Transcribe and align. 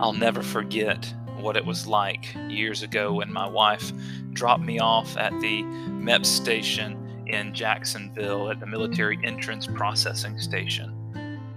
I'll 0.00 0.14
never 0.14 0.42
forget 0.42 1.12
what 1.36 1.58
it 1.58 1.64
was 1.64 1.86
like 1.86 2.34
years 2.48 2.82
ago 2.82 3.12
when 3.12 3.30
my 3.30 3.46
wife 3.46 3.92
dropped 4.32 4.62
me 4.62 4.78
off 4.78 5.14
at 5.18 5.38
the 5.40 5.62
MEPS 5.62 6.24
station 6.24 7.24
in 7.26 7.52
Jacksonville 7.52 8.50
at 8.50 8.60
the 8.60 8.66
military 8.66 9.18
entrance 9.22 9.66
processing 9.66 10.38
station. 10.38 10.96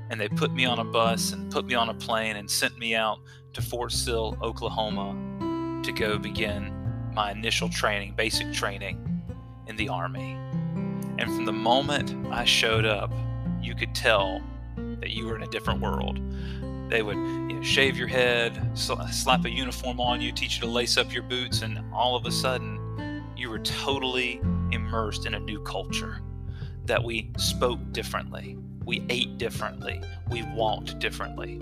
And 0.10 0.20
they 0.20 0.28
put 0.28 0.54
me 0.54 0.66
on 0.66 0.80
a 0.80 0.84
bus 0.84 1.32
and 1.32 1.50
put 1.50 1.66
me 1.66 1.74
on 1.74 1.88
a 1.88 1.94
plane 1.94 2.36
and 2.36 2.52
sent 2.52 2.78
me 2.78 2.96
out 2.96 3.20
to 3.54 3.62
Fort 3.62 3.94
Sill, 3.94 4.38
Oklahoma 4.42 5.82
to 5.82 5.92
go 5.94 6.18
begin 6.18 6.74
my 7.14 7.32
initial 7.32 7.70
training, 7.70 8.14
basic 8.16 8.52
training 8.52 9.24
in 9.68 9.78
the 9.78 9.88
Army. 9.88 10.34
And 11.18 11.34
from 11.34 11.46
the 11.46 11.54
moment 11.54 12.14
I 12.30 12.44
showed 12.44 12.86
up, 12.86 13.14
you 13.62 13.74
could 13.74 13.96
tell 13.96 14.42
that 14.76 15.12
you 15.12 15.28
were 15.28 15.38
in 15.38 15.44
a 15.44 15.48
different 15.48 15.80
world. 15.80 16.20
They 16.90 17.02
would 17.02 17.16
you 17.16 17.54
know, 17.54 17.62
shave 17.62 17.98
your 17.98 18.08
head, 18.08 18.72
slap 18.76 19.46
a 19.46 19.50
uniform 19.50 20.00
on 20.00 20.22
you, 20.22 20.32
teach 20.32 20.56
you 20.56 20.62
to 20.62 20.68
lace 20.68 20.98
up 20.98 21.14
your 21.14 21.24
boots, 21.24 21.62
and 21.62 21.80
all 21.94 22.16
of 22.16 22.26
a 22.26 22.32
sudden, 22.32 23.24
you 23.36 23.50
were 23.50 23.60
totally 23.60 24.40
immersed 24.72 25.26
in 25.26 25.34
a 25.34 25.40
new 25.40 25.62
culture. 25.64 26.20
That 26.86 27.04
we 27.04 27.32
spoke 27.38 27.80
differently, 27.94 28.58
we 28.86 29.06
ate 29.10 29.38
differently, 29.38 30.02
we 30.30 30.44
walked 30.54 31.00
differently, 31.00 31.62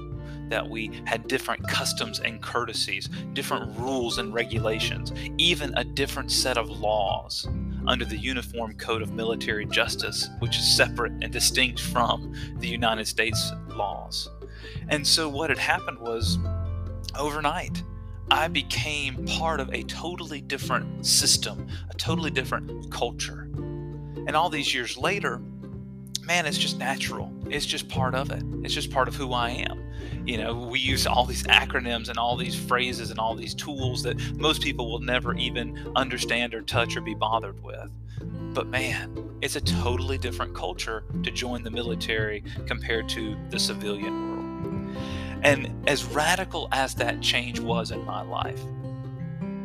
that 0.50 0.68
we 0.68 0.92
had 1.06 1.28
different 1.28 1.68
customs 1.68 2.20
and 2.20 2.42
courtesies, 2.42 3.08
different 3.34 3.78
rules 3.78 4.18
and 4.18 4.34
regulations, 4.34 5.14
even 5.38 5.74
a 5.78 5.84
different 5.84 6.32
set 6.32 6.58
of 6.58 6.70
laws 6.70 7.48
under 7.88 8.06
the 8.06 8.18
Uniform 8.18 8.74
Code 8.76 9.02
of 9.02 9.14
Military 9.14 9.66
Justice, 9.66 10.30
which 10.40 10.58
is 10.58 10.76
separate 10.76 11.14
and 11.22 11.32
distinct 11.32 11.80
from 11.80 12.36
the 12.58 12.68
United 12.68 13.08
States 13.08 13.52
laws. 13.70 14.30
And 14.90 15.06
so, 15.06 15.30
what 15.30 15.50
had 15.50 15.60
happened 15.60 16.00
was 16.00 16.38
overnight, 17.18 17.84
I 18.30 18.48
became 18.48 19.26
part 19.26 19.60
of 19.60 19.70
a 19.74 19.84
totally 19.84 20.42
different 20.42 21.06
system, 21.06 21.68
a 21.90 21.94
totally 21.96 22.32
different 22.32 22.92
culture. 22.92 23.50
And 24.28 24.36
all 24.36 24.50
these 24.50 24.74
years 24.74 24.98
later, 24.98 25.42
man, 26.24 26.46
it's 26.46 26.58
just 26.58 26.78
natural. 26.78 27.34
It's 27.50 27.66
just 27.66 27.90
part 27.90 28.16
of 28.16 28.32
it. 28.32 28.44
It's 28.64 28.74
just 28.74 28.92
part 28.92 29.08
of 29.08 29.16
who 29.16 29.34
I 29.34 29.50
am. 29.50 29.84
You 30.26 30.38
know, 30.38 30.54
we 30.54 30.80
use 30.80 31.06
all 31.08 31.26
these 31.26 31.44
acronyms 31.44 32.10
and 32.10 32.18
all 32.18 32.38
these 32.38 32.56
phrases 32.56 33.10
and 33.10 33.20
all 33.20 33.36
these 33.36 33.54
tools 33.54 34.04
that 34.04 34.18
most 34.38 34.62
people 34.62 34.90
will 34.90 35.00
never 35.00 35.34
even 35.36 35.92
understand 35.96 36.54
or 36.54 36.62
touch 36.62 36.96
or 36.96 37.02
be 37.02 37.16
bothered 37.16 37.62
with. 37.64 37.92
But 38.54 38.68
man, 38.68 39.38
it's 39.42 39.56
a 39.56 39.62
totally 39.62 40.18
different 40.18 40.54
culture 40.56 41.04
to 41.24 41.32
join 41.32 41.64
the 41.64 41.72
military 41.72 42.44
compared 42.68 43.10
to 43.10 43.36
the 43.50 43.60
civilian 43.60 44.30
world. 44.30 44.41
And 45.44 45.90
as 45.90 46.06
radical 46.06 46.68
as 46.72 46.96
that 46.96 47.22
change 47.22 47.60
was 47.60 47.92
in 47.92 48.04
my 48.06 48.22
life, 48.22 48.62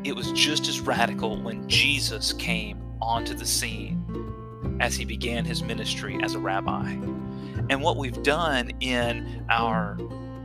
it 0.04 0.14
was 0.14 0.32
just 0.32 0.68
as 0.68 0.80
radical 0.80 1.40
when 1.42 1.68
Jesus 1.68 2.32
came 2.32 2.80
onto 3.02 3.34
the 3.34 3.46
scene 3.46 4.02
as 4.80 4.94
he 4.94 5.04
began 5.04 5.44
his 5.44 5.62
ministry 5.62 6.18
as 6.22 6.34
a 6.34 6.38
rabbi. 6.38 6.90
And 7.68 7.82
what 7.82 7.96
we've 7.96 8.22
done 8.22 8.70
in 8.80 9.44
our 9.50 9.96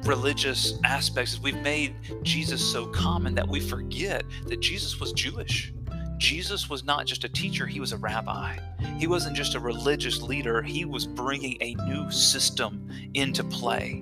religious 0.04 0.80
aspects 0.84 1.34
is 1.34 1.40
we've 1.40 1.62
made 1.62 1.95
Jesus 2.23 2.62
so 2.72 2.88
common 2.88 3.36
that 3.36 3.48
we 3.48 3.60
forget 3.60 4.23
that 4.48 4.60
Jesus 4.60 5.00
was 5.00 5.14
Jewish. 5.14 5.73
Jesus 6.18 6.70
was 6.70 6.84
not 6.84 7.06
just 7.06 7.23
a 7.23 7.30
teacher, 7.30 7.66
he 7.66 7.80
was 7.80 7.94
a 7.94 7.98
rabbi. 7.98 8.58
He 8.98 9.08
wasn't 9.08 9.36
just 9.36 9.56
a 9.56 9.60
religious 9.60 10.22
leader, 10.22 10.62
he 10.62 10.86
was 10.86 11.08
bringing 11.08 11.58
a 11.62 11.73
new 11.76 12.12
system 12.12 12.88
into 13.14 13.44
play. 13.44 14.02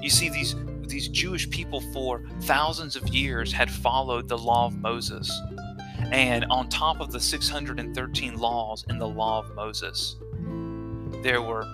You 0.00 0.10
see, 0.10 0.28
these, 0.28 0.54
these 0.82 1.08
Jewish 1.08 1.48
people 1.50 1.80
for 1.92 2.22
thousands 2.42 2.96
of 2.96 3.08
years 3.08 3.52
had 3.52 3.70
followed 3.70 4.28
the 4.28 4.38
law 4.38 4.66
of 4.66 4.76
Moses. 4.76 5.30
And 6.12 6.44
on 6.46 6.68
top 6.68 7.00
of 7.00 7.12
the 7.12 7.20
613 7.20 8.38
laws 8.38 8.84
in 8.88 8.98
the 8.98 9.08
law 9.08 9.40
of 9.40 9.54
Moses, 9.54 10.16
there 11.22 11.40
were 11.40 11.64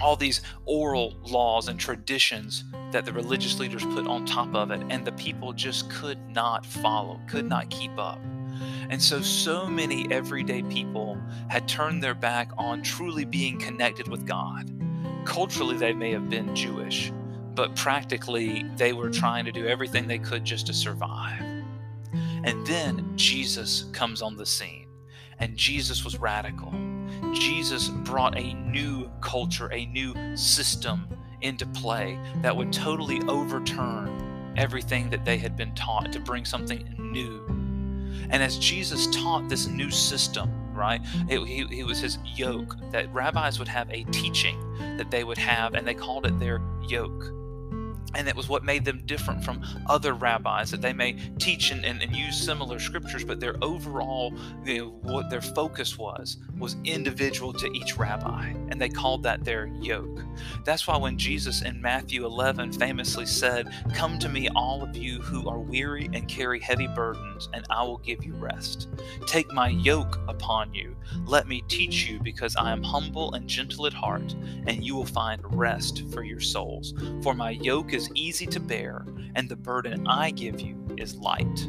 all 0.00 0.16
these 0.16 0.40
oral 0.66 1.14
laws 1.22 1.68
and 1.68 1.78
traditions 1.78 2.64
that 2.92 3.04
the 3.04 3.12
religious 3.12 3.58
leaders 3.58 3.84
put 3.84 4.06
on 4.06 4.24
top 4.24 4.54
of 4.54 4.70
it, 4.70 4.80
and 4.90 5.04
the 5.04 5.12
people 5.12 5.52
just 5.52 5.90
could 5.90 6.18
not 6.30 6.64
follow, 6.64 7.20
could 7.28 7.46
not 7.46 7.68
keep 7.70 7.98
up. 7.98 8.20
And 8.88 9.02
so, 9.02 9.20
so 9.20 9.66
many 9.66 10.10
everyday 10.10 10.62
people 10.62 11.18
had 11.48 11.66
turned 11.66 12.02
their 12.02 12.14
back 12.14 12.50
on 12.56 12.82
truly 12.82 13.24
being 13.24 13.58
connected 13.58 14.08
with 14.08 14.26
God. 14.26 14.70
Culturally, 15.24 15.76
they 15.76 15.92
may 15.92 16.12
have 16.12 16.30
been 16.30 16.54
Jewish, 16.54 17.12
but 17.56 17.74
practically, 17.74 18.64
they 18.76 18.92
were 18.92 19.08
trying 19.08 19.46
to 19.46 19.50
do 19.50 19.66
everything 19.66 20.06
they 20.06 20.18
could 20.18 20.44
just 20.44 20.66
to 20.66 20.74
survive. 20.74 21.40
And 22.44 22.64
then 22.66 23.12
Jesus 23.16 23.86
comes 23.92 24.20
on 24.20 24.36
the 24.36 24.46
scene, 24.46 24.88
and 25.38 25.56
Jesus 25.56 26.04
was 26.04 26.18
radical. 26.18 26.72
Jesus 27.32 27.88
brought 27.88 28.36
a 28.38 28.52
new 28.54 29.10
culture, 29.22 29.72
a 29.72 29.86
new 29.86 30.14
system 30.36 31.08
into 31.40 31.66
play 31.66 32.18
that 32.42 32.54
would 32.54 32.72
totally 32.72 33.20
overturn 33.26 34.54
everything 34.56 35.10
that 35.10 35.24
they 35.24 35.38
had 35.38 35.56
been 35.56 35.74
taught 35.74 36.12
to 36.12 36.20
bring 36.20 36.44
something 36.44 36.94
new. 36.98 37.44
And 38.30 38.42
as 38.42 38.58
Jesus 38.58 39.06
taught 39.08 39.48
this 39.48 39.66
new 39.66 39.90
system, 39.90 40.50
right, 40.74 41.00
it, 41.28 41.40
he, 41.46 41.80
it 41.80 41.86
was 41.86 42.00
his 42.00 42.18
yoke 42.24 42.76
that 42.90 43.12
rabbis 43.14 43.58
would 43.58 43.68
have 43.68 43.90
a 43.90 44.04
teaching 44.04 44.60
that 44.98 45.10
they 45.10 45.24
would 45.24 45.38
have, 45.38 45.74
and 45.74 45.86
they 45.86 45.94
called 45.94 46.26
it 46.26 46.38
their 46.38 46.60
yoke 46.86 47.32
and 48.16 48.28
it 48.28 48.34
was 48.34 48.48
what 48.48 48.64
made 48.64 48.84
them 48.84 49.02
different 49.04 49.44
from 49.44 49.62
other 49.86 50.14
rabbis 50.14 50.70
that 50.70 50.80
they 50.80 50.92
may 50.92 51.16
teach 51.38 51.70
and, 51.70 51.84
and, 51.84 52.02
and 52.02 52.16
use 52.16 52.36
similar 52.36 52.78
scriptures 52.78 53.24
but 53.24 53.38
their 53.38 53.56
overall 53.62 54.32
you 54.64 54.78
know, 54.78 54.88
what 55.02 55.28
their 55.28 55.42
focus 55.42 55.98
was 55.98 56.38
was 56.58 56.76
individual 56.84 57.52
to 57.52 57.70
each 57.72 57.96
rabbi 57.98 58.46
and 58.70 58.80
they 58.80 58.88
called 58.88 59.22
that 59.22 59.44
their 59.44 59.66
yoke. 59.80 60.20
That's 60.64 60.86
why 60.86 60.96
when 60.96 61.18
jesus 61.18 61.62
in 61.62 61.80
matthew 61.80 62.24
11 62.24 62.72
famously 62.72 63.26
said 63.26 63.68
come 63.94 64.18
to 64.18 64.28
me 64.28 64.48
all 64.56 64.82
of 64.82 64.96
you 64.96 65.20
who 65.20 65.48
are 65.48 65.58
weary 65.58 66.08
and 66.14 66.26
carry 66.26 66.58
heavy 66.58 66.88
burdens 66.88 67.48
and 67.52 67.66
i 67.70 67.82
will 67.82 67.98
give 67.98 68.24
you 68.24 68.34
rest. 68.34 68.88
Take 69.26 69.52
my 69.52 69.68
yoke 69.68 70.18
upon 70.28 70.72
you. 70.72 70.96
Let 71.26 71.46
me 71.46 71.62
teach 71.68 72.08
you 72.08 72.18
because 72.20 72.56
i 72.56 72.72
am 72.72 72.82
humble 72.82 73.34
and 73.34 73.46
gentle 73.46 73.86
at 73.86 73.92
heart 73.92 74.34
and 74.66 74.82
you 74.82 74.96
will 74.96 75.04
find 75.04 75.40
rest 75.54 76.04
for 76.12 76.22
your 76.22 76.40
souls. 76.40 76.94
For 77.22 77.34
my 77.34 77.50
yoke 77.50 77.92
is 77.92 78.05
easy 78.14 78.46
to 78.46 78.60
bear, 78.60 79.04
and 79.34 79.48
the 79.48 79.56
burden 79.56 80.06
I 80.06 80.30
give 80.30 80.60
you 80.60 80.76
is 80.96 81.16
light. 81.16 81.68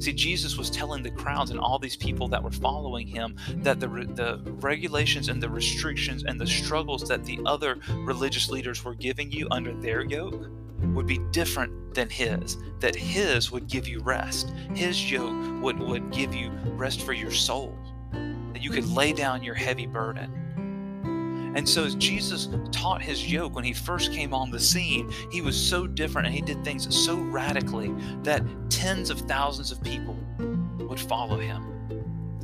See, 0.00 0.12
Jesus 0.12 0.56
was 0.56 0.70
telling 0.70 1.02
the 1.02 1.10
crowds 1.10 1.50
and 1.50 1.60
all 1.60 1.78
these 1.78 1.96
people 1.96 2.28
that 2.28 2.42
were 2.42 2.50
following 2.50 3.06
him 3.06 3.36
that 3.58 3.80
the, 3.80 3.86
the 3.86 4.40
regulations 4.60 5.28
and 5.28 5.42
the 5.42 5.48
restrictions 5.48 6.24
and 6.24 6.40
the 6.40 6.46
struggles 6.46 7.02
that 7.08 7.24
the 7.24 7.38
other 7.46 7.78
religious 7.98 8.48
leaders 8.48 8.84
were 8.84 8.94
giving 8.94 9.30
you 9.30 9.46
under 9.50 9.72
their 9.74 10.04
yoke 10.04 10.50
would 10.94 11.06
be 11.06 11.18
different 11.32 11.94
than 11.94 12.08
his, 12.08 12.56
that 12.80 12.94
his 12.94 13.50
would 13.50 13.66
give 13.66 13.88
you 13.88 14.00
rest. 14.00 14.50
His 14.74 15.10
yoke 15.10 15.62
would, 15.62 15.78
would 15.78 16.10
give 16.12 16.34
you 16.34 16.50
rest 16.76 17.02
for 17.02 17.12
your 17.12 17.32
soul, 17.32 17.76
that 18.52 18.62
you 18.62 18.70
could 18.70 18.88
lay 18.88 19.12
down 19.12 19.42
your 19.42 19.54
heavy 19.54 19.86
burden 19.86 20.47
and 21.54 21.68
so, 21.68 21.84
as 21.84 21.94
Jesus 21.94 22.48
taught 22.70 23.02
his 23.02 23.30
yoke 23.30 23.54
when 23.54 23.64
he 23.64 23.72
first 23.72 24.12
came 24.12 24.32
on 24.34 24.50
the 24.50 24.60
scene, 24.60 25.10
he 25.30 25.40
was 25.40 25.56
so 25.56 25.86
different 25.86 26.26
and 26.26 26.34
he 26.34 26.42
did 26.42 26.64
things 26.64 26.94
so 26.94 27.16
radically 27.16 27.94
that 28.22 28.42
tens 28.70 29.10
of 29.10 29.20
thousands 29.20 29.72
of 29.72 29.82
people 29.82 30.16
would 30.78 31.00
follow 31.00 31.38
him. 31.38 31.64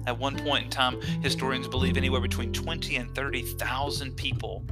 At 0.06 0.18
one 0.18 0.36
point 0.36 0.64
in 0.64 0.70
time, 0.70 1.00
historians 1.22 1.66
believe 1.68 1.96
anywhere 1.96 2.20
between 2.20 2.52
20 2.52 2.96
and 2.96 3.14
30,000 3.14 4.16
people 4.16 4.64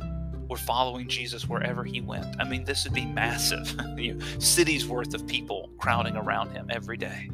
were 0.48 0.58
following 0.58 1.08
Jesus 1.08 1.48
wherever 1.48 1.82
he 1.82 2.02
went. 2.02 2.26
I 2.38 2.44
mean, 2.44 2.64
this 2.64 2.84
would 2.84 2.92
be 2.92 3.06
massive. 3.06 3.74
you 3.96 4.20
cities 4.38 4.86
worth 4.86 5.14
of 5.14 5.26
people 5.26 5.70
crowding 5.78 6.16
around 6.16 6.50
him 6.50 6.66
every 6.70 6.98
day. 6.98 7.30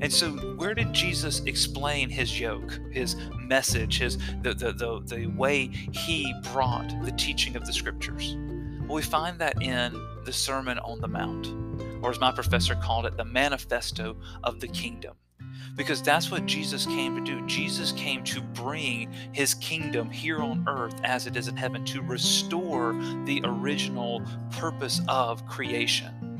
And 0.00 0.12
so, 0.12 0.30
where 0.56 0.74
did 0.74 0.92
Jesus 0.92 1.40
explain 1.44 2.10
his 2.10 2.38
yoke, 2.38 2.78
his 2.90 3.16
message, 3.38 3.98
his 3.98 4.18
the, 4.42 4.54
the, 4.54 4.72
the, 4.72 5.00
the 5.04 5.26
way 5.26 5.66
he 5.92 6.32
brought 6.52 6.92
the 7.04 7.12
teaching 7.12 7.56
of 7.56 7.66
the 7.66 7.72
scriptures? 7.72 8.36
Well, 8.86 8.96
we 8.96 9.02
find 9.02 9.38
that 9.38 9.62
in 9.62 9.92
the 10.24 10.32
Sermon 10.32 10.78
on 10.78 11.00
the 11.00 11.08
Mount, 11.08 11.48
or 12.02 12.10
as 12.10 12.20
my 12.20 12.32
professor 12.32 12.74
called 12.74 13.06
it, 13.06 13.16
the 13.16 13.24
manifesto 13.24 14.16
of 14.42 14.60
the 14.60 14.68
kingdom. 14.68 15.14
Because 15.74 16.02
that's 16.02 16.30
what 16.30 16.44
Jesus 16.46 16.84
came 16.84 17.16
to 17.16 17.24
do. 17.24 17.46
Jesus 17.46 17.92
came 17.92 18.22
to 18.24 18.42
bring 18.42 19.10
his 19.32 19.54
kingdom 19.54 20.10
here 20.10 20.40
on 20.40 20.64
earth 20.68 21.00
as 21.02 21.26
it 21.26 21.36
is 21.36 21.48
in 21.48 21.56
heaven, 21.56 21.84
to 21.86 22.02
restore 22.02 22.92
the 23.24 23.40
original 23.44 24.22
purpose 24.50 25.00
of 25.08 25.46
creation. 25.46 26.31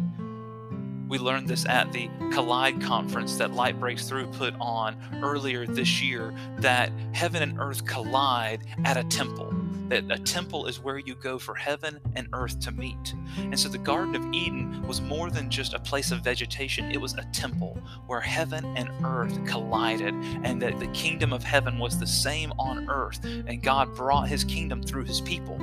We 1.12 1.18
learned 1.18 1.46
this 1.46 1.66
at 1.66 1.92
the 1.92 2.08
Collide 2.32 2.80
conference 2.80 3.36
that 3.36 3.52
Light 3.52 3.78
Breaks 3.78 4.08
Through 4.08 4.28
put 4.28 4.54
on 4.58 4.96
earlier 5.22 5.66
this 5.66 6.00
year 6.00 6.34
that 6.56 6.90
heaven 7.12 7.42
and 7.42 7.60
earth 7.60 7.84
collide 7.84 8.62
at 8.86 8.96
a 8.96 9.04
temple 9.04 9.52
that 9.88 10.10
a 10.10 10.18
temple 10.18 10.68
is 10.68 10.80
where 10.80 10.96
you 10.96 11.14
go 11.14 11.38
for 11.38 11.54
heaven 11.54 12.00
and 12.16 12.28
earth 12.32 12.58
to 12.60 12.72
meet. 12.72 13.14
And 13.36 13.60
so 13.60 13.68
the 13.68 13.76
Garden 13.76 14.16
of 14.16 14.24
Eden 14.32 14.86
was 14.86 15.02
more 15.02 15.28
than 15.28 15.50
just 15.50 15.74
a 15.74 15.78
place 15.78 16.12
of 16.12 16.20
vegetation, 16.20 16.90
it 16.90 16.98
was 16.98 17.12
a 17.12 17.28
temple 17.30 17.76
where 18.06 18.22
heaven 18.22 18.64
and 18.78 18.88
earth 19.04 19.38
collided, 19.44 20.14
and 20.44 20.62
that 20.62 20.80
the 20.80 20.86
kingdom 20.94 21.30
of 21.34 21.44
heaven 21.44 21.78
was 21.78 21.98
the 21.98 22.06
same 22.06 22.54
on 22.58 22.88
earth, 22.88 23.22
and 23.22 23.62
God 23.62 23.94
brought 23.94 24.28
his 24.28 24.44
kingdom 24.44 24.82
through 24.82 25.04
his 25.04 25.20
people. 25.20 25.58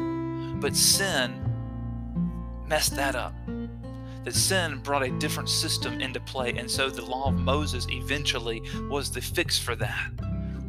But 0.60 0.76
sin 0.76 1.44
messed 2.68 2.96
that 2.98 3.16
up 3.16 3.34
that 4.30 4.36
sin 4.36 4.78
brought 4.84 5.02
a 5.02 5.10
different 5.18 5.50
system 5.50 6.00
into 6.02 6.20
play, 6.20 6.54
and 6.54 6.70
so 6.70 6.88
the 6.88 7.04
law 7.04 7.30
of 7.30 7.34
Moses 7.34 7.88
eventually 7.90 8.62
was 8.88 9.10
the 9.10 9.22
fix 9.22 9.58
for 9.58 9.76
that. 9.78 10.12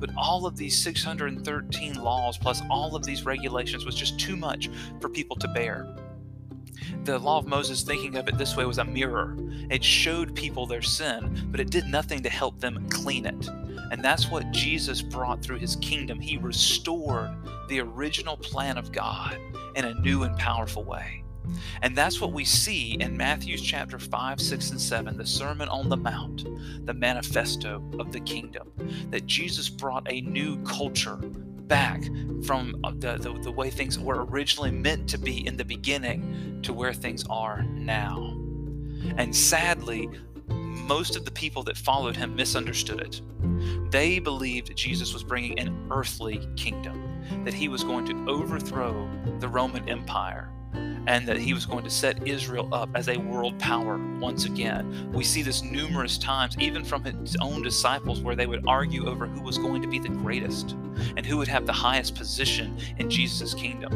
But 0.00 0.08
all 0.16 0.46
of 0.46 0.56
these 0.56 0.82
613 0.82 2.02
laws 2.02 2.38
plus 2.38 2.62
all 2.70 2.96
of 2.96 3.04
these 3.04 3.26
regulations 3.26 3.84
was 3.84 3.94
just 3.94 4.18
too 4.18 4.34
much 4.34 4.70
for 4.98 5.10
people 5.10 5.36
to 5.36 5.48
bear. 5.48 5.94
The 7.04 7.18
law 7.18 7.36
of 7.36 7.46
Moses, 7.46 7.82
thinking 7.82 8.16
of 8.16 8.28
it 8.28 8.38
this 8.38 8.56
way, 8.56 8.64
was 8.64 8.78
a 8.78 8.84
mirror. 8.86 9.36
It 9.68 9.84
showed 9.84 10.34
people 10.34 10.64
their 10.64 10.80
sin, 10.80 11.48
but 11.50 11.60
it 11.60 11.68
did 11.68 11.84
nothing 11.84 12.22
to 12.22 12.30
help 12.30 12.60
them 12.60 12.88
clean 12.88 13.26
it. 13.26 13.46
And 13.90 14.02
that's 14.02 14.30
what 14.30 14.52
Jesus 14.52 15.02
brought 15.02 15.42
through 15.42 15.58
his 15.58 15.76
kingdom. 15.76 16.18
He 16.18 16.38
restored 16.38 17.28
the 17.68 17.80
original 17.80 18.38
plan 18.38 18.78
of 18.78 18.90
God 18.90 19.36
in 19.76 19.84
a 19.84 20.00
new 20.00 20.22
and 20.22 20.34
powerful 20.38 20.82
way. 20.82 21.24
And 21.82 21.96
that's 21.96 22.20
what 22.20 22.32
we 22.32 22.44
see 22.44 22.96
in 23.00 23.16
Matthew's 23.16 23.62
chapter 23.62 23.98
5, 23.98 24.40
6, 24.40 24.70
and 24.70 24.80
7, 24.80 25.16
the 25.16 25.26
Sermon 25.26 25.68
on 25.68 25.88
the 25.88 25.96
Mount, 25.96 26.44
the 26.86 26.94
manifesto 26.94 27.82
of 27.98 28.12
the 28.12 28.20
kingdom. 28.20 28.72
That 29.10 29.26
Jesus 29.26 29.68
brought 29.68 30.10
a 30.10 30.20
new 30.22 30.62
culture 30.64 31.16
back 31.16 32.02
from 32.44 32.78
uh, 32.82 32.90
the, 32.96 33.16
the, 33.18 33.32
the 33.42 33.52
way 33.52 33.70
things 33.70 33.98
were 33.98 34.24
originally 34.26 34.72
meant 34.72 35.08
to 35.08 35.18
be 35.18 35.46
in 35.46 35.56
the 35.56 35.64
beginning 35.64 36.60
to 36.62 36.72
where 36.72 36.92
things 36.92 37.24
are 37.30 37.62
now. 37.62 38.36
And 39.16 39.34
sadly, 39.34 40.08
most 40.48 41.14
of 41.14 41.24
the 41.24 41.30
people 41.30 41.62
that 41.62 41.76
followed 41.76 42.16
him 42.16 42.34
misunderstood 42.34 43.00
it. 43.00 43.20
They 43.90 44.18
believed 44.18 44.74
Jesus 44.76 45.14
was 45.14 45.22
bringing 45.22 45.58
an 45.58 45.86
earthly 45.90 46.46
kingdom, 46.56 47.44
that 47.44 47.54
he 47.54 47.68
was 47.68 47.84
going 47.84 48.06
to 48.06 48.28
overthrow 48.28 49.08
the 49.38 49.48
Roman 49.48 49.88
Empire 49.88 50.50
and 51.10 51.26
that 51.26 51.36
he 51.36 51.52
was 51.52 51.66
going 51.66 51.82
to 51.82 51.90
set 51.90 52.24
Israel 52.28 52.68
up 52.72 52.88
as 52.94 53.08
a 53.08 53.16
world 53.16 53.58
power 53.58 53.98
once 54.20 54.44
again. 54.44 55.10
We 55.12 55.24
see 55.24 55.42
this 55.42 55.60
numerous 55.60 56.16
times, 56.16 56.56
even 56.60 56.84
from 56.84 57.02
his 57.02 57.36
own 57.40 57.62
disciples, 57.62 58.20
where 58.20 58.36
they 58.36 58.46
would 58.46 58.64
argue 58.68 59.08
over 59.08 59.26
who 59.26 59.42
was 59.42 59.58
going 59.58 59.82
to 59.82 59.88
be 59.88 59.98
the 59.98 60.08
greatest 60.08 60.76
and 61.16 61.26
who 61.26 61.36
would 61.38 61.48
have 61.48 61.66
the 61.66 61.72
highest 61.72 62.14
position 62.14 62.78
in 62.98 63.10
Jesus' 63.10 63.54
kingdom. 63.54 63.92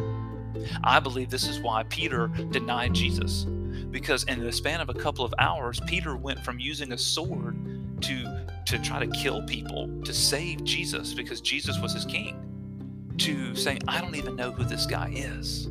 I 0.82 0.98
believe 0.98 1.30
this 1.30 1.46
is 1.46 1.60
why 1.60 1.84
Peter 1.84 2.26
denied 2.50 2.94
Jesus, 2.94 3.44
because 3.92 4.24
in 4.24 4.40
the 4.40 4.50
span 4.50 4.80
of 4.80 4.88
a 4.88 4.94
couple 4.94 5.24
of 5.24 5.32
hours, 5.38 5.78
Peter 5.86 6.16
went 6.16 6.40
from 6.40 6.58
using 6.58 6.90
a 6.90 6.98
sword 6.98 7.56
to 8.00 8.44
to 8.66 8.78
try 8.78 8.98
to 8.98 9.06
kill 9.12 9.40
people 9.44 9.88
to 10.04 10.12
save 10.12 10.64
Jesus 10.64 11.14
because 11.14 11.40
Jesus 11.40 11.78
was 11.80 11.92
his 11.92 12.06
king 12.06 12.40
to 13.18 13.54
saying, 13.54 13.82
I 13.86 14.00
don't 14.00 14.16
even 14.16 14.34
know 14.34 14.50
who 14.50 14.64
this 14.64 14.86
guy 14.86 15.12
is 15.14 15.68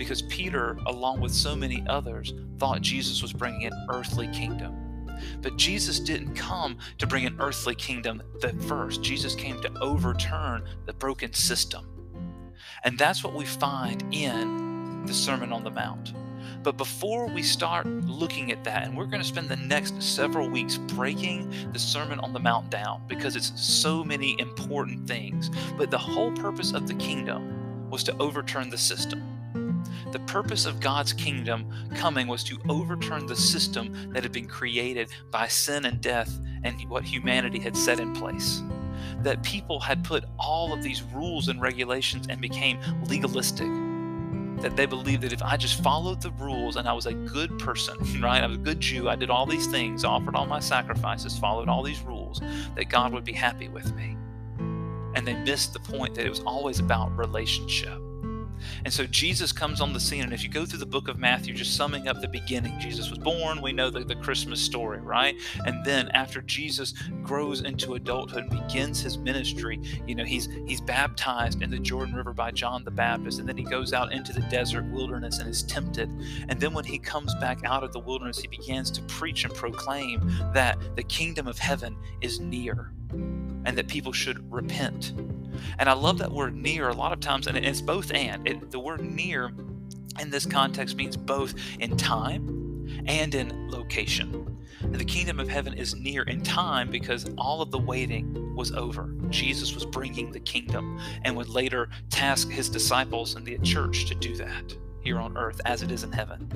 because 0.00 0.22
Peter, 0.22 0.78
along 0.86 1.20
with 1.20 1.30
so 1.30 1.54
many 1.54 1.84
others, 1.86 2.32
thought 2.56 2.80
Jesus 2.80 3.20
was 3.20 3.34
bringing 3.34 3.66
an 3.66 3.86
earthly 3.90 4.28
kingdom. 4.28 5.06
But 5.42 5.58
Jesus 5.58 6.00
didn't 6.00 6.34
come 6.34 6.78
to 6.96 7.06
bring 7.06 7.26
an 7.26 7.36
earthly 7.38 7.74
kingdom 7.74 8.22
at 8.42 8.58
first. 8.62 9.02
Jesus 9.02 9.34
came 9.34 9.60
to 9.60 9.70
overturn 9.82 10.64
the 10.86 10.94
broken 10.94 11.34
system. 11.34 11.86
And 12.82 12.98
that's 12.98 13.22
what 13.22 13.34
we 13.34 13.44
find 13.44 14.02
in 14.10 15.04
the 15.04 15.12
Sermon 15.12 15.52
on 15.52 15.64
the 15.64 15.70
Mount. 15.70 16.14
But 16.62 16.78
before 16.78 17.26
we 17.26 17.42
start 17.42 17.84
looking 17.86 18.52
at 18.52 18.64
that, 18.64 18.84
and 18.84 18.96
we're 18.96 19.04
going 19.04 19.20
to 19.20 19.28
spend 19.28 19.50
the 19.50 19.56
next 19.56 20.02
several 20.02 20.48
weeks 20.48 20.78
breaking 20.78 21.52
the 21.74 21.78
Sermon 21.78 22.20
on 22.20 22.32
the 22.32 22.40
Mount 22.40 22.70
down 22.70 23.02
because 23.06 23.36
it's 23.36 23.52
so 23.60 24.02
many 24.02 24.34
important 24.40 25.06
things. 25.06 25.50
But 25.76 25.90
the 25.90 25.98
whole 25.98 26.32
purpose 26.32 26.72
of 26.72 26.88
the 26.88 26.94
kingdom 26.94 27.90
was 27.90 28.02
to 28.04 28.16
overturn 28.18 28.70
the 28.70 28.78
system. 28.78 29.29
The 30.12 30.18
purpose 30.20 30.66
of 30.66 30.80
God's 30.80 31.12
kingdom 31.12 31.72
coming 31.94 32.26
was 32.26 32.42
to 32.44 32.58
overturn 32.68 33.26
the 33.26 33.36
system 33.36 34.12
that 34.12 34.24
had 34.24 34.32
been 34.32 34.48
created 34.48 35.10
by 35.30 35.46
sin 35.46 35.84
and 35.84 36.00
death 36.00 36.36
and 36.64 36.76
what 36.88 37.04
humanity 37.04 37.60
had 37.60 37.76
set 37.76 38.00
in 38.00 38.12
place. 38.12 38.62
That 39.22 39.42
people 39.44 39.78
had 39.78 40.02
put 40.02 40.24
all 40.36 40.72
of 40.72 40.82
these 40.82 41.02
rules 41.02 41.46
and 41.46 41.60
regulations 41.60 42.26
and 42.28 42.40
became 42.40 42.80
legalistic. 43.06 43.68
That 44.62 44.74
they 44.76 44.84
believed 44.84 45.22
that 45.22 45.32
if 45.32 45.42
I 45.42 45.56
just 45.56 45.80
followed 45.80 46.20
the 46.20 46.32
rules 46.32 46.74
and 46.74 46.88
I 46.88 46.92
was 46.92 47.06
a 47.06 47.14
good 47.14 47.56
person, 47.60 47.96
right? 48.20 48.42
I 48.42 48.48
was 48.48 48.56
a 48.56 48.60
good 48.60 48.80
Jew, 48.80 49.08
I 49.08 49.14
did 49.14 49.30
all 49.30 49.46
these 49.46 49.68
things, 49.68 50.04
offered 50.04 50.34
all 50.34 50.46
my 50.46 50.60
sacrifices, 50.60 51.38
followed 51.38 51.68
all 51.68 51.84
these 51.84 52.00
rules, 52.00 52.40
that 52.74 52.88
God 52.88 53.12
would 53.12 53.24
be 53.24 53.32
happy 53.32 53.68
with 53.68 53.94
me. 53.94 54.16
And 55.14 55.26
they 55.26 55.34
missed 55.34 55.72
the 55.72 55.80
point 55.80 56.16
that 56.16 56.26
it 56.26 56.30
was 56.30 56.40
always 56.40 56.80
about 56.80 57.16
relationship 57.16 58.00
and 58.84 58.92
so 58.92 59.06
Jesus 59.06 59.52
comes 59.52 59.80
on 59.80 59.92
the 59.92 60.00
scene. 60.00 60.24
And 60.24 60.32
if 60.32 60.42
you 60.42 60.48
go 60.48 60.64
through 60.64 60.78
the 60.78 60.86
book 60.86 61.08
of 61.08 61.18
Matthew, 61.18 61.54
just 61.54 61.76
summing 61.76 62.08
up 62.08 62.20
the 62.20 62.28
beginning, 62.28 62.78
Jesus 62.78 63.10
was 63.10 63.18
born. 63.18 63.60
We 63.62 63.72
know 63.72 63.90
the, 63.90 64.04
the 64.04 64.16
Christmas 64.16 64.60
story, 64.60 65.00
right? 65.00 65.36
And 65.66 65.84
then 65.84 66.08
after 66.10 66.42
Jesus 66.42 66.94
grows 67.22 67.62
into 67.62 67.94
adulthood 67.94 68.44
and 68.50 68.66
begins 68.66 69.00
his 69.00 69.18
ministry, 69.18 69.80
you 70.06 70.14
know, 70.14 70.24
he's 70.24 70.48
he's 70.66 70.80
baptized 70.80 71.62
in 71.62 71.70
the 71.70 71.78
Jordan 71.78 72.14
River 72.14 72.32
by 72.32 72.50
John 72.50 72.84
the 72.84 72.90
Baptist. 72.90 73.38
And 73.38 73.48
then 73.48 73.56
he 73.56 73.64
goes 73.64 73.92
out 73.92 74.12
into 74.12 74.32
the 74.32 74.42
desert 74.42 74.84
wilderness 74.86 75.38
and 75.38 75.48
is 75.48 75.62
tempted. 75.62 76.10
And 76.48 76.60
then 76.60 76.72
when 76.72 76.84
he 76.84 76.98
comes 76.98 77.34
back 77.36 77.60
out 77.64 77.84
of 77.84 77.92
the 77.92 78.00
wilderness, 78.00 78.38
he 78.38 78.48
begins 78.48 78.90
to 78.92 79.02
preach 79.02 79.44
and 79.44 79.54
proclaim 79.54 80.20
that 80.54 80.78
the 80.96 81.02
kingdom 81.02 81.46
of 81.46 81.58
heaven 81.58 81.96
is 82.20 82.40
near 82.40 82.92
and 83.12 83.76
that 83.76 83.88
people 83.88 84.12
should 84.12 84.50
repent. 84.52 85.12
And 85.78 85.88
I 85.88 85.92
love 85.92 86.18
that 86.18 86.32
word 86.32 86.54
near 86.54 86.88
a 86.88 86.94
lot 86.94 87.12
of 87.12 87.20
times, 87.20 87.46
and 87.46 87.56
it's 87.56 87.80
both 87.80 88.12
and. 88.12 88.46
It, 88.46 88.70
the 88.70 88.80
word 88.80 89.02
near 89.02 89.52
in 90.18 90.30
this 90.30 90.46
context 90.46 90.96
means 90.96 91.16
both 91.16 91.54
in 91.78 91.96
time 91.96 92.60
and 93.06 93.34
in 93.34 93.70
location. 93.70 94.58
The 94.82 95.04
kingdom 95.04 95.38
of 95.38 95.48
heaven 95.48 95.74
is 95.74 95.94
near 95.94 96.22
in 96.22 96.42
time 96.42 96.90
because 96.90 97.26
all 97.36 97.60
of 97.60 97.70
the 97.70 97.78
waiting 97.78 98.54
was 98.56 98.72
over. 98.72 99.14
Jesus 99.28 99.74
was 99.74 99.84
bringing 99.84 100.32
the 100.32 100.40
kingdom 100.40 100.98
and 101.22 101.36
would 101.36 101.48
later 101.48 101.88
task 102.08 102.48
his 102.48 102.68
disciples 102.68 103.34
and 103.34 103.44
the 103.44 103.58
church 103.58 104.06
to 104.06 104.14
do 104.14 104.34
that 104.36 104.74
here 105.02 105.18
on 105.18 105.36
earth 105.36 105.60
as 105.64 105.82
it 105.82 105.90
is 105.90 106.02
in 106.02 106.12
heaven. 106.12 106.48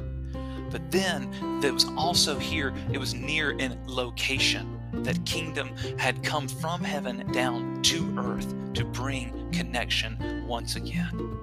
But 0.71 0.91
then 0.91 1.61
that 1.61 1.73
was 1.73 1.87
also 1.97 2.39
here, 2.39 2.75
it 2.93 2.99
was 2.99 3.15
near 3.15 3.53
in 3.53 3.79
location 3.87 4.81
that 5.03 5.25
kingdom 5.27 5.71
had 5.99 6.23
come 6.23 6.49
from 6.49 6.83
heaven 6.83 7.31
down 7.33 7.83
to 7.83 8.15
earth 8.19 8.55
to 8.75 8.85
bring 8.85 9.51
connection 9.53 10.45
once 10.47 10.77
again. 10.77 11.39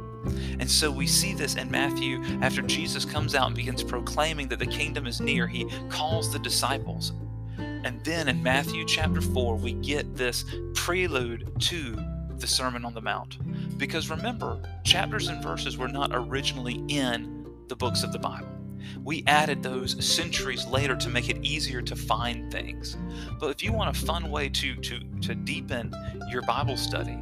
And 0.60 0.70
so 0.70 0.92
we 0.92 1.08
see 1.08 1.34
this 1.34 1.56
in 1.56 1.70
Matthew 1.72 2.22
after 2.42 2.62
Jesus 2.62 3.06
comes 3.06 3.34
out 3.34 3.48
and 3.48 3.56
begins 3.56 3.84
proclaiming 3.84 4.48
that 4.50 4.60
the 4.60 4.66
kingdom 4.66 5.08
is 5.08 5.20
near, 5.20 5.48
he 5.48 5.66
calls 5.90 6.32
the 6.32 6.40
disciples. 6.40 7.14
And 7.58 8.04
then 8.04 8.28
in 8.28 8.44
Matthew 8.44 8.86
chapter 8.86 9.22
4, 9.22 9.56
we 9.56 9.74
get 9.74 10.16
this 10.16 10.46
prelude 10.76 11.52
to 11.62 11.98
the 12.38 12.48
Sermon 12.48 12.86
on 12.86 12.94
the 12.94 13.02
Mount. 13.02 13.38
Because 13.78 14.10
remember, 14.10 14.62
chapters 14.84 15.28
and 15.28 15.42
verses 15.42 15.78
were 15.78 15.88
not 15.88 16.12
originally 16.14 16.84
in 16.88 17.46
the 17.68 17.76
books 17.76 18.04
of 18.04 18.12
the 18.12 18.20
Bible. 18.20 18.61
We 19.04 19.24
added 19.28 19.64
those 19.64 20.04
centuries 20.04 20.66
later 20.66 20.96
to 20.96 21.10
make 21.10 21.30
it 21.30 21.44
easier 21.44 21.82
to 21.82 21.96
find 21.96 22.52
things. 22.52 22.98
But 23.40 23.52
if 23.52 23.64
you 23.64 23.74
want 23.74 23.96
a 23.96 24.00
fun 24.06 24.30
way 24.30 24.50
to 24.50 24.76
to 24.76 25.00
to 25.22 25.36
deepen 25.36 25.94
your 26.30 26.42
Bible 26.44 26.78
study, 26.78 27.18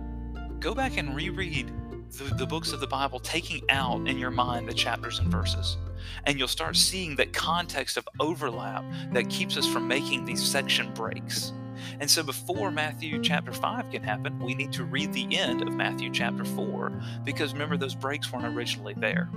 go 0.60 0.74
back 0.74 0.98
and 0.98 1.16
reread 1.16 1.72
the, 2.18 2.36
the 2.36 2.46
books 2.46 2.72
of 2.72 2.80
the 2.80 2.88
Bible, 2.88 3.20
taking 3.20 3.62
out 3.70 4.08
in 4.08 4.18
your 4.18 4.32
mind 4.32 4.68
the 4.68 4.74
chapters 4.74 5.20
and 5.20 5.32
verses. 5.32 5.78
And 6.26 6.40
you'll 6.40 6.48
start 6.48 6.76
seeing 6.76 7.16
that 7.18 7.34
context 7.34 7.98
of 7.98 8.08
overlap 8.20 8.84
that 9.14 9.30
keeps 9.30 9.58
us 9.58 9.68
from 9.68 9.88
making 9.88 10.26
these 10.26 10.44
section 10.44 10.94
breaks. 10.94 11.54
And 12.00 12.10
so 12.10 12.24
before 12.24 12.72
Matthew 12.72 13.22
chapter 13.22 13.52
5 13.52 13.92
can 13.92 14.04
happen, 14.04 14.40
we 14.40 14.54
need 14.54 14.72
to 14.74 14.84
read 14.84 15.14
the 15.14 15.38
end 15.38 15.62
of 15.62 15.74
Matthew 15.74 16.10
chapter 16.12 16.46
4 16.46 16.92
because 17.24 17.54
remember, 17.54 17.78
those 17.78 17.96
breaks 17.96 18.32
weren't 18.32 18.46
originally 18.46 18.94
there. 18.96 19.30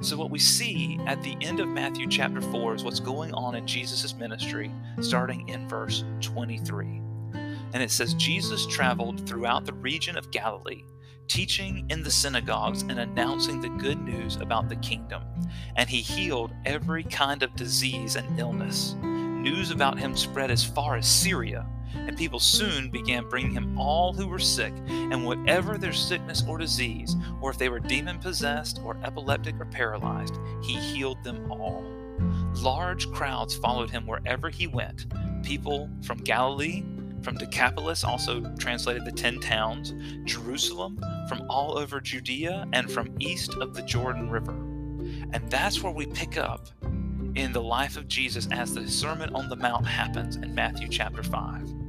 So, 0.00 0.16
what 0.16 0.30
we 0.30 0.38
see 0.38 0.98
at 1.06 1.22
the 1.22 1.36
end 1.40 1.60
of 1.60 1.68
Matthew 1.68 2.06
chapter 2.08 2.40
4 2.40 2.76
is 2.76 2.84
what's 2.84 3.00
going 3.00 3.32
on 3.34 3.54
in 3.54 3.66
Jesus' 3.66 4.14
ministry, 4.14 4.70
starting 5.00 5.48
in 5.48 5.68
verse 5.68 6.04
23. 6.20 7.00
And 7.72 7.82
it 7.82 7.90
says, 7.90 8.14
Jesus 8.14 8.66
traveled 8.66 9.26
throughout 9.26 9.64
the 9.64 9.72
region 9.72 10.16
of 10.16 10.30
Galilee, 10.30 10.84
teaching 11.26 11.86
in 11.90 12.02
the 12.02 12.10
synagogues 12.10 12.82
and 12.82 13.00
announcing 13.00 13.60
the 13.60 13.68
good 13.68 14.00
news 14.00 14.36
about 14.36 14.68
the 14.68 14.76
kingdom. 14.76 15.22
And 15.76 15.88
he 15.88 16.00
healed 16.00 16.52
every 16.64 17.02
kind 17.02 17.42
of 17.42 17.56
disease 17.56 18.14
and 18.14 18.38
illness. 18.38 18.94
News 19.02 19.72
about 19.72 19.98
him 19.98 20.16
spread 20.16 20.50
as 20.50 20.64
far 20.64 20.96
as 20.96 21.08
Syria 21.08 21.66
and 21.94 22.16
people 22.16 22.40
soon 22.40 22.90
began 22.90 23.28
bringing 23.28 23.52
him 23.52 23.78
all 23.78 24.12
who 24.12 24.26
were 24.26 24.38
sick, 24.38 24.72
and 24.88 25.24
whatever 25.24 25.78
their 25.78 25.92
sickness 25.92 26.42
or 26.48 26.58
disease, 26.58 27.16
or 27.40 27.50
if 27.50 27.58
they 27.58 27.68
were 27.68 27.80
demon 27.80 28.18
possessed, 28.18 28.80
or 28.84 28.96
epileptic, 29.04 29.58
or 29.60 29.66
paralyzed, 29.66 30.38
he 30.62 30.74
healed 30.74 31.22
them 31.24 31.50
all. 31.50 31.84
Large 32.56 33.10
crowds 33.10 33.54
followed 33.54 33.90
him 33.90 34.06
wherever 34.06 34.48
he 34.48 34.66
went. 34.66 35.06
People 35.42 35.90
from 36.02 36.18
Galilee, 36.18 36.84
from 37.22 37.36
Decapolis, 37.36 38.04
also 38.04 38.40
translated 38.58 39.04
the 39.04 39.12
ten 39.12 39.40
towns, 39.40 39.94
Jerusalem, 40.24 40.98
from 41.28 41.44
all 41.48 41.76
over 41.78 42.00
Judea, 42.00 42.66
and 42.72 42.90
from 42.90 43.14
east 43.18 43.54
of 43.54 43.74
the 43.74 43.82
Jordan 43.82 44.30
River. 44.30 44.54
And 45.32 45.50
that's 45.50 45.82
where 45.82 45.92
we 45.92 46.06
pick 46.06 46.36
up 46.38 46.68
in 47.34 47.52
the 47.52 47.62
life 47.62 47.96
of 47.96 48.06
Jesus 48.06 48.46
as 48.52 48.74
the 48.74 48.88
Sermon 48.88 49.34
on 49.34 49.48
the 49.48 49.56
Mount 49.56 49.86
happens 49.86 50.36
in 50.36 50.54
Matthew 50.54 50.88
chapter 50.88 51.22
5. 51.22 51.83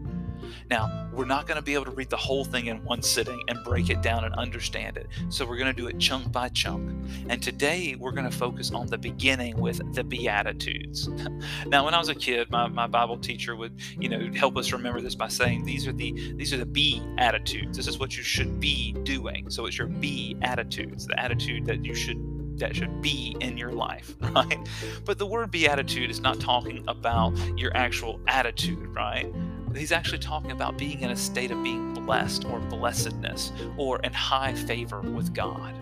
Now, 0.70 1.08
we're 1.14 1.26
not 1.26 1.48
going 1.48 1.58
to 1.58 1.62
be 1.62 1.74
able 1.74 1.86
to 1.86 1.92
read 1.92 2.10
the 2.10 2.18
whole 2.18 2.44
thing 2.44 2.68
in 2.68 2.84
one 2.84 3.02
sitting 3.02 3.42
and 3.48 3.64
break 3.64 3.90
it 3.90 4.02
down 4.02 4.26
and 4.26 4.34
understand 4.36 4.98
it. 4.98 5.08
So 5.30 5.46
we're 5.46 5.58
going 5.58 5.74
to 5.74 5.80
do 5.80 5.88
it 5.88 6.00
chunk 6.00 6.32
by 6.32 6.50
chunk. 6.50 6.90
And 7.30 7.42
today 7.42 7.96
we're 8.00 8.12
going 8.12 8.30
to 8.30 8.36
focus 8.36 8.72
on 8.72 8.88
the 8.88 8.98
beginning 8.98 9.58
with 9.58 9.94
the 9.94 10.04
Beatitudes. 10.04 11.08
now, 11.68 11.86
when 11.86 11.94
I 11.94 12.00
was 12.00 12.10
a 12.10 12.16
kid, 12.16 12.50
my, 12.50 12.68
my 12.68 12.88
Bible 12.88 13.18
teacher 13.18 13.56
would, 13.56 13.80
you 14.00 14.10
know, 14.10 14.32
help 14.36 14.58
us 14.58 14.72
remember 14.72 15.02
this 15.02 15.16
by 15.16 15.28
saying 15.28 15.66
these 15.66 15.88
are 15.88 15.94
the 15.94 16.34
these 16.36 16.54
are 16.54 16.58
the 16.58 16.66
be 16.66 17.02
attitudes. 17.18 17.78
This 17.78 17.88
is 17.88 18.00
what 18.00 18.18
you 18.18 18.24
should 18.24 18.60
be 18.60 18.94
doing. 19.04 19.50
So 19.50 19.66
it's 19.66 19.78
your 19.78 19.88
be 19.88 20.36
attitudes, 20.42 21.06
the 21.06 21.20
attitude 21.20 21.66
that 21.68 21.86
you 21.86 21.94
should 21.94 22.36
that 22.60 22.76
should 22.76 23.02
be 23.02 23.36
in 23.42 23.58
your 23.58 23.72
life, 23.72 24.16
right? 24.22 24.58
But 25.04 25.18
the 25.18 25.26
word 25.26 25.52
beatitude 25.52 26.10
is 26.10 26.20
not 26.20 26.40
talking 26.40 26.84
about 26.88 27.36
your 27.58 27.76
actual 27.76 28.20
attitude, 28.28 28.96
right? 28.96 29.32
He's 29.76 29.92
actually 29.92 30.20
talking 30.20 30.52
about 30.52 30.78
being 30.78 31.02
in 31.02 31.12
a 31.12 31.16
state 31.16 31.52
of 31.52 31.62
being 31.64 31.94
blessed 31.94 32.46
or 32.46 32.60
blessedness 32.60 33.52
or 33.78 34.00
in 34.00 34.14
high 34.14 34.54
favor 34.54 35.02
with 35.02 35.34
God. 35.34 35.74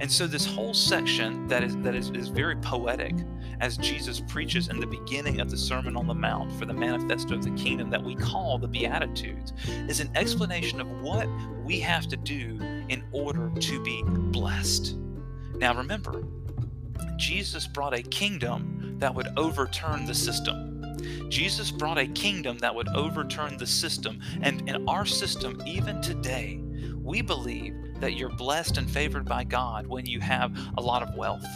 And 0.00 0.10
so 0.10 0.26
this 0.26 0.46
whole 0.46 0.74
section 0.74 1.46
that 1.48 1.62
is 1.62 1.76
that 1.78 1.94
is, 1.94 2.10
is 2.10 2.28
very 2.28 2.56
poetic 2.56 3.14
as 3.60 3.76
Jesus 3.76 4.20
preaches 4.20 4.68
in 4.68 4.80
the 4.80 4.86
beginning 4.86 5.40
of 5.40 5.50
the 5.50 5.56
Sermon 5.56 5.96
on 5.96 6.06
the 6.06 6.14
Mount 6.14 6.52
for 6.52 6.66
the 6.66 6.74
manifesto 6.74 7.34
of 7.34 7.44
the 7.44 7.50
kingdom 7.50 7.90
that 7.90 8.02
we 8.02 8.14
call 8.14 8.58
the 8.58 8.68
Beatitudes 8.68 9.52
is 9.88 10.00
an 10.00 10.10
explanation 10.14 10.80
of 10.80 10.88
what 11.00 11.28
we 11.64 11.80
have 11.80 12.06
to 12.08 12.16
do 12.16 12.58
in 12.88 13.04
order 13.12 13.50
to 13.50 13.82
be 13.82 14.02
blessed. 14.04 14.96
Now 15.56 15.74
remember, 15.74 16.24
Jesus 17.16 17.66
brought 17.66 17.94
a 17.94 18.02
kingdom 18.02 18.96
that 18.98 19.14
would 19.14 19.28
overturn 19.36 20.04
the 20.06 20.14
system. 20.14 20.73
Jesus 21.28 21.70
brought 21.70 21.98
a 21.98 22.06
kingdom 22.06 22.58
that 22.58 22.74
would 22.74 22.88
overturn 22.88 23.56
the 23.56 23.66
system. 23.66 24.20
And 24.42 24.68
in 24.68 24.88
our 24.88 25.06
system, 25.06 25.60
even 25.66 26.00
today, 26.00 26.60
we 27.02 27.22
believe 27.22 27.74
that 28.00 28.14
you're 28.14 28.30
blessed 28.30 28.78
and 28.78 28.90
favored 28.90 29.24
by 29.24 29.44
God 29.44 29.86
when 29.86 30.06
you 30.06 30.20
have 30.20 30.56
a 30.76 30.80
lot 30.80 31.02
of 31.02 31.14
wealth. 31.14 31.46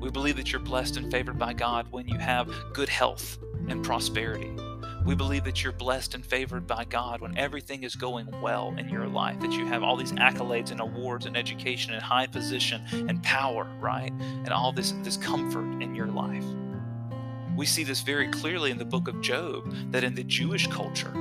We 0.00 0.10
believe 0.10 0.36
that 0.36 0.52
you're 0.52 0.60
blessed 0.60 0.96
and 0.96 1.10
favored 1.10 1.38
by 1.38 1.52
God 1.52 1.86
when 1.90 2.08
you 2.08 2.18
have 2.18 2.50
good 2.72 2.88
health 2.88 3.38
and 3.68 3.84
prosperity. 3.84 4.50
We 5.04 5.14
believe 5.14 5.44
that 5.44 5.62
you're 5.64 5.72
blessed 5.72 6.14
and 6.14 6.24
favored 6.24 6.66
by 6.66 6.84
God 6.84 7.20
when 7.20 7.36
everything 7.38 7.84
is 7.84 7.94
going 7.96 8.28
well 8.42 8.74
in 8.76 8.88
your 8.88 9.06
life, 9.06 9.40
that 9.40 9.52
you 9.52 9.66
have 9.66 9.82
all 9.82 9.96
these 9.96 10.12
accolades 10.12 10.70
and 10.70 10.80
awards 10.80 11.24
and 11.26 11.36
education 11.36 11.94
and 11.94 12.02
high 12.02 12.26
position 12.26 12.82
and 12.92 13.22
power, 13.22 13.66
right? 13.80 14.12
And 14.12 14.50
all 14.50 14.72
this, 14.72 14.92
this 15.02 15.16
comfort 15.16 15.82
in 15.82 15.94
your 15.94 16.08
life. 16.08 16.44
We 17.60 17.66
see 17.66 17.84
this 17.84 18.00
very 18.00 18.26
clearly 18.28 18.70
in 18.70 18.78
the 18.78 18.86
book 18.86 19.06
of 19.06 19.20
Job 19.20 19.70
that 19.90 20.02
in 20.02 20.14
the 20.14 20.24
Jewish 20.24 20.66
culture, 20.68 21.12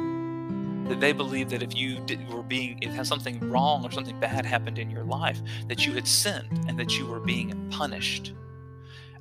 that 0.88 1.01
they 1.01 1.12
believed 1.12 1.50
that 1.50 1.62
if 1.62 1.75
you 1.75 2.00
did, 2.05 2.31
were 2.31 2.43
being, 2.43 2.79
if 2.81 3.05
something 3.05 3.41
wrong 3.50 3.84
or 3.84 3.91
something 3.91 4.17
bad 4.22 4.46
happened 4.46 4.79
in 4.79 4.89
your 4.89 5.03
life, 5.03 5.41
that 5.67 5.86
you 5.86 5.91
had 5.91 6.08
sinned 6.08 6.63
and 6.69 6.79
that 6.79 6.98
you 6.98 7.05
were 7.05 7.19
being 7.19 7.67
punished 7.69 8.31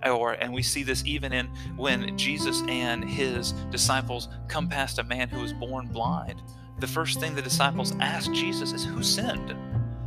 or 0.06 0.34
and 0.34 0.54
we 0.54 0.62
see 0.62 0.84
this 0.84 1.04
even 1.04 1.32
in 1.32 1.46
when 1.74 2.16
Jesus 2.16 2.62
and 2.68 3.02
his 3.04 3.50
disciples 3.72 4.28
come 4.46 4.68
past 4.68 5.00
a 5.00 5.02
man 5.02 5.28
who 5.28 5.40
was 5.40 5.52
born 5.52 5.88
blind. 5.88 6.40
The 6.78 6.86
first 6.86 7.18
thing 7.18 7.34
the 7.34 7.42
disciples 7.42 7.96
ask 7.98 8.30
Jesus 8.30 8.72
is 8.72 8.84
who 8.84 9.02
sinned 9.02 9.56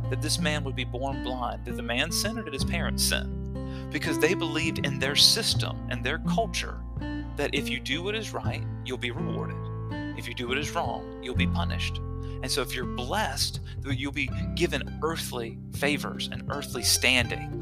that 0.08 0.22
this 0.22 0.38
man 0.38 0.64
would 0.64 0.76
be 0.76 0.84
born 0.84 1.22
blind? 1.22 1.64
Did 1.66 1.76
the 1.76 1.82
man 1.82 2.10
sin 2.10 2.38
or 2.38 2.42
did 2.42 2.54
his 2.54 2.64
parents 2.64 3.04
sin? 3.04 3.41
Because 3.92 4.18
they 4.18 4.34
believed 4.34 4.86
in 4.86 4.98
their 4.98 5.16
system 5.16 5.86
and 5.90 6.02
their 6.02 6.18
culture 6.20 6.80
that 7.36 7.54
if 7.54 7.68
you 7.68 7.80
do 7.80 8.02
what 8.02 8.14
is 8.14 8.32
right, 8.32 8.64
you'll 8.84 8.98
be 8.98 9.10
rewarded. 9.10 9.56
If 10.18 10.28
you 10.28 10.34
do 10.34 10.48
what 10.48 10.58
is 10.58 10.70
wrong, 10.70 11.20
you'll 11.22 11.34
be 11.34 11.46
punished. 11.46 11.98
And 12.42 12.50
so, 12.50 12.60
if 12.60 12.74
you're 12.74 12.84
blessed, 12.84 13.60
you'll 13.84 14.10
be 14.12 14.28
given 14.56 14.98
earthly 15.02 15.58
favors 15.74 16.28
and 16.32 16.42
earthly 16.50 16.82
standing. 16.82 17.58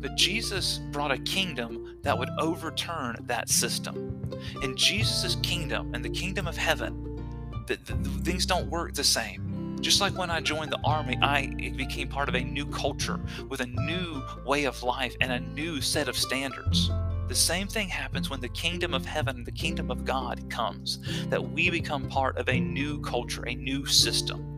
But 0.00 0.16
Jesus 0.16 0.78
brought 0.90 1.12
a 1.12 1.18
kingdom 1.18 1.98
that 2.02 2.18
would 2.18 2.30
overturn 2.38 3.16
that 3.26 3.50
system. 3.50 4.30
In 4.62 4.76
Jesus' 4.76 5.36
kingdom 5.42 5.94
and 5.94 6.04
the 6.04 6.10
kingdom 6.10 6.46
of 6.46 6.56
heaven, 6.56 7.22
the, 7.66 7.76
the, 7.84 7.94
the 7.94 8.24
things 8.24 8.46
don't 8.46 8.68
work 8.68 8.94
the 8.94 9.04
same. 9.04 9.51
Just 9.82 10.00
like 10.00 10.16
when 10.16 10.30
I 10.30 10.40
joined 10.40 10.70
the 10.70 10.78
army, 10.84 11.18
I 11.20 11.72
became 11.76 12.06
part 12.08 12.28
of 12.28 12.36
a 12.36 12.40
new 12.40 12.66
culture 12.66 13.18
with 13.48 13.60
a 13.60 13.66
new 13.66 14.22
way 14.46 14.64
of 14.64 14.80
life 14.84 15.16
and 15.20 15.32
a 15.32 15.40
new 15.40 15.80
set 15.80 16.06
of 16.06 16.16
standards. 16.16 16.88
The 17.26 17.34
same 17.34 17.66
thing 17.66 17.88
happens 17.88 18.30
when 18.30 18.40
the 18.40 18.48
kingdom 18.50 18.94
of 18.94 19.04
heaven, 19.04 19.42
the 19.42 19.50
kingdom 19.50 19.90
of 19.90 20.04
God 20.04 20.48
comes, 20.48 21.00
that 21.30 21.42
we 21.42 21.68
become 21.68 22.08
part 22.08 22.38
of 22.38 22.48
a 22.48 22.60
new 22.60 23.00
culture, 23.00 23.42
a 23.48 23.56
new 23.56 23.84
system. 23.84 24.48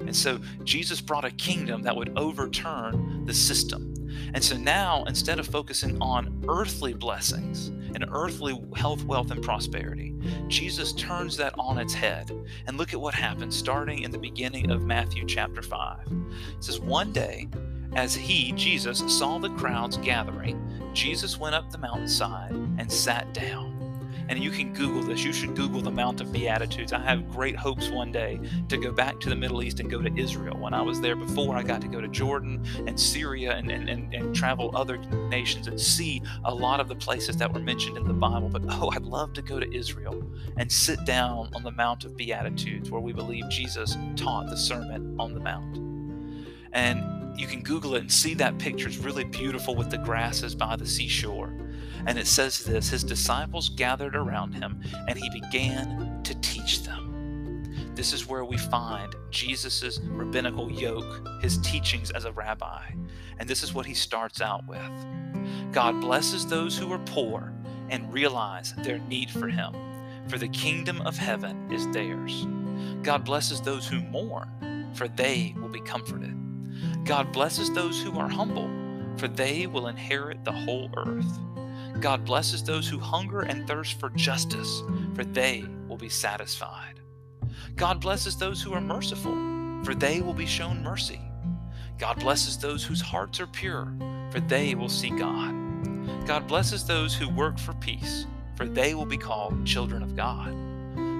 And 0.00 0.16
so 0.16 0.40
Jesus 0.64 1.00
brought 1.00 1.24
a 1.24 1.30
kingdom 1.30 1.82
that 1.82 1.94
would 1.94 2.18
overturn 2.18 3.24
the 3.26 3.34
system. 3.34 3.93
And 4.34 4.42
so 4.42 4.56
now, 4.56 5.04
instead 5.04 5.38
of 5.38 5.46
focusing 5.46 6.00
on 6.00 6.44
earthly 6.48 6.94
blessings 6.94 7.68
and 7.68 8.04
earthly 8.10 8.60
health, 8.74 9.04
wealth, 9.04 9.30
and 9.30 9.42
prosperity, 9.42 10.14
Jesus 10.48 10.92
turns 10.92 11.36
that 11.36 11.54
on 11.58 11.78
its 11.78 11.94
head. 11.94 12.30
And 12.66 12.76
look 12.76 12.92
at 12.92 13.00
what 13.00 13.14
happens 13.14 13.56
starting 13.56 14.02
in 14.02 14.10
the 14.10 14.18
beginning 14.18 14.70
of 14.70 14.82
Matthew 14.82 15.24
chapter 15.26 15.62
5. 15.62 15.98
It 16.56 16.64
says, 16.64 16.80
One 16.80 17.12
day, 17.12 17.48
as 17.94 18.14
he, 18.14 18.52
Jesus, 18.52 18.98
saw 19.06 19.38
the 19.38 19.50
crowds 19.50 19.96
gathering, 19.98 20.60
Jesus 20.92 21.38
went 21.38 21.54
up 21.54 21.70
the 21.70 21.78
mountainside 21.78 22.52
and 22.78 22.90
sat 22.90 23.32
down. 23.32 23.73
And 24.28 24.42
you 24.42 24.50
can 24.50 24.72
Google 24.72 25.02
this. 25.02 25.22
You 25.22 25.32
should 25.32 25.54
Google 25.54 25.80
the 25.80 25.90
Mount 25.90 26.20
of 26.20 26.32
Beatitudes. 26.32 26.92
I 26.92 27.00
have 27.00 27.30
great 27.30 27.56
hopes 27.56 27.90
one 27.90 28.10
day 28.10 28.40
to 28.68 28.76
go 28.76 28.90
back 28.90 29.20
to 29.20 29.28
the 29.28 29.36
Middle 29.36 29.62
East 29.62 29.80
and 29.80 29.90
go 29.90 30.00
to 30.00 30.10
Israel. 30.16 30.56
When 30.58 30.72
I 30.72 30.80
was 30.80 31.00
there 31.00 31.16
before, 31.16 31.56
I 31.56 31.62
got 31.62 31.80
to 31.82 31.88
go 31.88 32.00
to 32.00 32.08
Jordan 32.08 32.64
and 32.86 32.98
Syria 32.98 33.54
and, 33.54 33.70
and, 33.70 33.88
and, 33.88 34.14
and 34.14 34.34
travel 34.34 34.70
other 34.74 34.96
nations 35.28 35.66
and 35.66 35.78
see 35.78 36.22
a 36.44 36.54
lot 36.54 36.80
of 36.80 36.88
the 36.88 36.96
places 36.96 37.36
that 37.36 37.52
were 37.52 37.60
mentioned 37.60 37.96
in 37.96 38.04
the 38.04 38.14
Bible. 38.14 38.48
But 38.48 38.62
oh, 38.68 38.90
I'd 38.90 39.04
love 39.04 39.32
to 39.34 39.42
go 39.42 39.60
to 39.60 39.74
Israel 39.74 40.22
and 40.56 40.70
sit 40.70 41.04
down 41.04 41.50
on 41.54 41.62
the 41.62 41.72
Mount 41.72 42.04
of 42.04 42.16
Beatitudes 42.16 42.90
where 42.90 43.00
we 43.00 43.12
believe 43.12 43.48
Jesus 43.50 43.96
taught 44.16 44.48
the 44.48 44.56
Sermon 44.56 45.16
on 45.18 45.34
the 45.34 45.40
Mount. 45.40 45.78
And 46.72 47.38
you 47.38 47.46
can 47.46 47.62
Google 47.62 47.94
it 47.94 48.00
and 48.00 48.12
see 48.12 48.34
that 48.34 48.58
picture. 48.58 48.88
It's 48.88 48.98
really 48.98 49.24
beautiful 49.24 49.74
with 49.74 49.90
the 49.90 49.98
grasses 49.98 50.54
by 50.54 50.76
the 50.76 50.86
seashore. 50.86 51.52
And 52.06 52.18
it 52.18 52.26
says 52.26 52.64
this 52.64 52.90
His 52.90 53.04
disciples 53.04 53.68
gathered 53.70 54.16
around 54.16 54.52
him, 54.52 54.80
and 55.08 55.18
he 55.18 55.30
began 55.30 56.22
to 56.24 56.34
teach 56.40 56.82
them. 56.82 57.14
This 57.94 58.12
is 58.12 58.26
where 58.26 58.44
we 58.44 58.58
find 58.58 59.14
Jesus' 59.30 60.00
rabbinical 60.02 60.70
yoke, 60.70 61.26
his 61.40 61.58
teachings 61.58 62.10
as 62.10 62.24
a 62.24 62.32
rabbi. 62.32 62.90
And 63.38 63.48
this 63.48 63.62
is 63.62 63.72
what 63.72 63.86
he 63.86 63.94
starts 63.94 64.40
out 64.40 64.66
with 64.66 64.90
God 65.72 66.00
blesses 66.00 66.46
those 66.46 66.76
who 66.76 66.92
are 66.92 67.00
poor 67.00 67.52
and 67.90 68.12
realize 68.12 68.74
their 68.78 68.98
need 68.98 69.30
for 69.30 69.48
him, 69.48 69.74
for 70.28 70.38
the 70.38 70.48
kingdom 70.48 71.00
of 71.02 71.16
heaven 71.16 71.72
is 71.72 71.86
theirs. 71.88 72.46
God 73.02 73.24
blesses 73.24 73.60
those 73.60 73.86
who 73.86 74.00
mourn, 74.00 74.92
for 74.94 75.08
they 75.08 75.54
will 75.60 75.68
be 75.68 75.80
comforted. 75.80 76.34
God 77.04 77.32
blesses 77.32 77.70
those 77.70 78.00
who 78.00 78.18
are 78.18 78.28
humble, 78.28 78.70
for 79.16 79.28
they 79.28 79.66
will 79.66 79.88
inherit 79.88 80.44
the 80.44 80.52
whole 80.52 80.90
earth. 80.96 81.38
God 82.00 82.24
blesses 82.24 82.62
those 82.62 82.88
who 82.88 82.98
hunger 82.98 83.40
and 83.40 83.66
thirst 83.66 83.98
for 83.98 84.10
justice, 84.10 84.82
for 85.14 85.24
they 85.24 85.64
will 85.88 85.96
be 85.96 86.08
satisfied. 86.08 87.00
God 87.76 88.00
blesses 88.00 88.36
those 88.36 88.62
who 88.62 88.72
are 88.72 88.80
merciful, 88.80 89.34
for 89.84 89.94
they 89.94 90.20
will 90.20 90.34
be 90.34 90.46
shown 90.46 90.82
mercy. 90.82 91.20
God 91.98 92.18
blesses 92.18 92.58
those 92.58 92.84
whose 92.84 93.00
hearts 93.00 93.40
are 93.40 93.46
pure, 93.46 93.94
for 94.30 94.40
they 94.40 94.74
will 94.74 94.88
see 94.88 95.10
God. 95.10 95.54
God 96.26 96.46
blesses 96.48 96.84
those 96.84 97.14
who 97.14 97.28
work 97.28 97.58
for 97.58 97.74
peace, 97.74 98.26
for 98.56 98.66
they 98.66 98.94
will 98.94 99.06
be 99.06 99.16
called 99.16 99.64
children 99.64 100.02
of 100.02 100.16
God. 100.16 100.54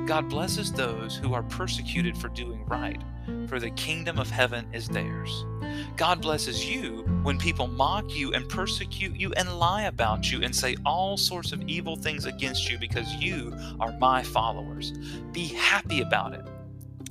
God 0.07 0.29
blesses 0.29 0.73
those 0.73 1.17
who 1.17 1.33
are 1.33 1.43
persecuted 1.45 2.17
for 2.19 2.29
doing 2.29 2.65
right, 2.67 3.01
for 3.49 3.59
the 3.59 3.71
kingdom 3.71 4.19
of 4.19 4.31
heaven 4.31 4.67
is 4.73 4.89
theirs. 4.89 5.45
God 5.97 6.21
blesses 6.21 6.65
you 6.69 7.05
when 7.23 7.39
people 7.39 7.67
mock 7.67 8.15
you 8.15 8.33
and 8.33 8.49
persecute 8.49 9.17
you 9.17 9.33
and 9.37 9.59
lie 9.59 9.85
about 9.85 10.31
you 10.31 10.43
and 10.43 10.55
say 10.55 10.77
all 10.85 11.17
sorts 11.17 11.53
of 11.53 11.63
evil 11.69 11.97
things 11.97 12.27
against 12.27 12.71
you 12.71 12.79
because 12.79 13.15
you 13.15 13.57
are 13.81 13.93
my 13.99 14.23
followers. 14.23 14.93
Be 15.33 15.47
happy 15.47 16.01
about 16.01 16.35
it. 16.35 16.45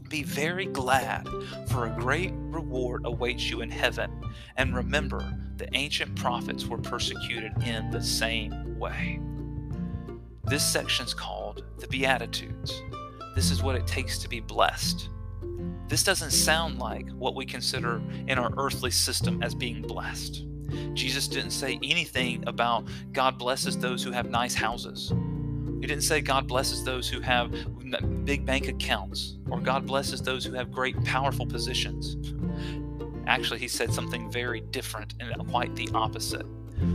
Be 0.10 0.24
very 0.24 0.68
glad, 0.68 1.28
for 1.70 1.88
a 1.88 1.96
great 2.00 2.32
reward 2.36 3.02
awaits 3.06 3.50
you 3.50 3.62
in 3.62 3.72
heaven. 3.72 4.12
And 4.58 4.76
remember, 4.76 5.38
the 5.58 5.68
ancient 5.76 6.16
prophets 6.16 6.68
were 6.68 6.78
persecuted 6.78 7.52
in 7.64 7.90
the 7.90 8.04
same 8.04 8.78
way. 8.78 9.20
This 10.46 10.64
section 10.64 11.06
is 11.06 11.14
called 11.14 11.64
the 11.80 11.88
Beatitudes. 11.88 12.84
This 13.36 13.50
is 13.50 13.64
what 13.64 13.76
it 13.76 13.88
takes 13.88 14.20
to 14.20 14.30
be 14.30 14.40
blessed. 14.40 15.10
This 15.88 16.04
doesn't 16.04 16.32
sound 16.32 16.80
like 16.80 17.10
what 17.12 17.36
we 17.36 17.46
consider 17.46 18.02
in 18.28 18.38
our 18.40 18.52
earthly 18.58 18.92
system 18.92 19.44
as 19.44 19.54
being 19.54 19.82
blessed. 19.82 20.46
Jesus 20.94 21.28
didn't 21.28 21.52
say 21.52 21.80
anything 21.84 22.44
about 22.48 22.88
God 23.12 23.38
blesses 23.38 23.78
those 23.78 24.04
who 24.04 24.12
have 24.12 24.30
nice 24.30 24.56
houses. 24.56 25.14
He 25.82 25.88
didn't 25.88 26.04
say 26.04 26.22
God 26.22 26.48
blesses 26.48 26.84
those 26.84 27.10
who 27.10 27.20
have 27.20 27.54
big 28.26 28.46
bank 28.46 28.70
accounts 28.70 29.38
or 29.50 29.60
God 29.60 29.86
blesses 29.86 30.22
those 30.22 30.46
who 30.46 30.54
have 30.54 30.72
great 30.72 31.02
powerful 31.04 31.46
positions. 31.46 32.34
Actually, 33.28 33.60
he 33.60 33.68
said 33.68 33.94
something 33.94 34.32
very 34.32 34.62
different 34.62 35.14
and 35.20 35.48
quite 35.50 35.76
the 35.76 35.90
opposite. 35.94 36.46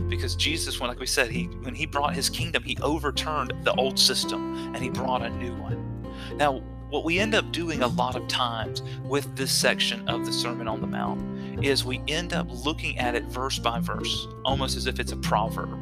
Because 0.09 0.35
Jesus, 0.35 0.79
when 0.79 0.89
like 0.89 0.99
we 0.99 1.07
said, 1.07 1.31
he 1.31 1.45
when 1.61 1.73
he 1.73 1.85
brought 1.85 2.13
his 2.13 2.29
kingdom, 2.29 2.63
he 2.63 2.77
overturned 2.81 3.53
the 3.63 3.73
old 3.75 3.97
system 3.97 4.73
and 4.75 4.83
he 4.83 4.89
brought 4.89 5.21
a 5.21 5.29
new 5.29 5.55
one. 5.55 6.03
Now, 6.35 6.61
what 6.89 7.03
we 7.03 7.19
end 7.19 7.35
up 7.35 7.51
doing 7.51 7.83
a 7.83 7.87
lot 7.87 8.15
of 8.15 8.27
times 8.27 8.81
with 9.03 9.35
this 9.35 9.51
section 9.51 10.07
of 10.09 10.25
the 10.25 10.33
Sermon 10.33 10.67
on 10.67 10.81
the 10.81 10.87
Mount 10.87 11.63
is 11.63 11.85
we 11.85 12.01
end 12.07 12.33
up 12.33 12.47
looking 12.65 12.97
at 12.97 13.15
it 13.15 13.25
verse 13.25 13.59
by 13.59 13.79
verse, 13.79 14.27
almost 14.43 14.75
as 14.75 14.87
if 14.87 14.99
it's 14.99 15.11
a 15.11 15.17
proverb 15.17 15.77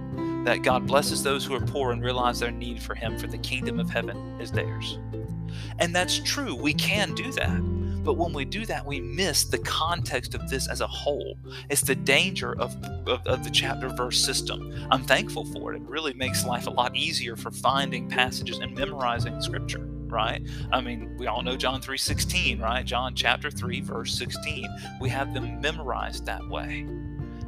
that 0.46 0.64
God 0.64 0.88
blesses 0.88 1.24
those 1.24 1.46
who 1.46 1.54
are 1.56 1.62
poor 1.62 1.92
and 1.92 2.02
realize 2.02 2.40
their 2.40 2.52
need 2.52 2.82
for 2.82 2.96
Him, 2.96 3.18
for 3.18 3.28
the 3.28 3.38
kingdom 3.38 3.80
of 3.80 3.90
heaven 3.90 4.40
is 4.40 4.52
theirs. 4.52 4.98
And 5.80 5.94
that's 5.94 6.20
true, 6.20 6.56
we 6.56 6.74
can 6.74 7.14
do 7.16 7.32
that. 7.34 7.60
But 8.04 8.14
when 8.14 8.32
we 8.32 8.46
do 8.46 8.66
that, 8.66 8.86
we 8.86 9.02
miss 9.02 9.44
the 9.44 9.58
context 9.58 10.36
of 10.36 10.50
this 10.50 10.70
as 10.70 10.80
a 10.80 10.88
whole. 10.88 11.38
It's 11.70 11.82
the 11.82 11.96
danger 11.96 12.58
of, 12.58 12.82
of, 13.06 13.26
of, 13.28 13.44
the 13.44 13.50
chapter 13.50 13.90
verse 13.90 14.24
system. 14.24 14.88
I'm 14.90 15.04
thankful 15.04 15.44
for 15.46 15.74
it. 15.74 15.78
It 15.78 15.82
really 15.82 16.14
makes 16.14 16.46
life 16.46 16.68
a 16.68 16.72
lot 16.72 16.96
easier 16.96 17.36
for 17.36 17.52
finding 17.52 18.08
passages 18.08 18.60
and 18.60 18.74
memorizing 18.74 19.42
scripture 19.42 19.90
right? 20.12 20.42
I 20.72 20.82
mean, 20.82 21.16
we 21.18 21.28
all 21.28 21.42
know 21.42 21.56
John 21.56 21.82
3:16, 21.82 22.62
right? 22.62 22.86
John 22.86 23.16
chapter 23.16 23.50
3 23.50 23.82
verse 23.82 24.18
16. 24.18 24.68
We 25.02 25.10
have 25.10 25.34
them 25.34 25.62
memorized 25.62 26.26
that 26.26 26.48
way. 26.48 26.86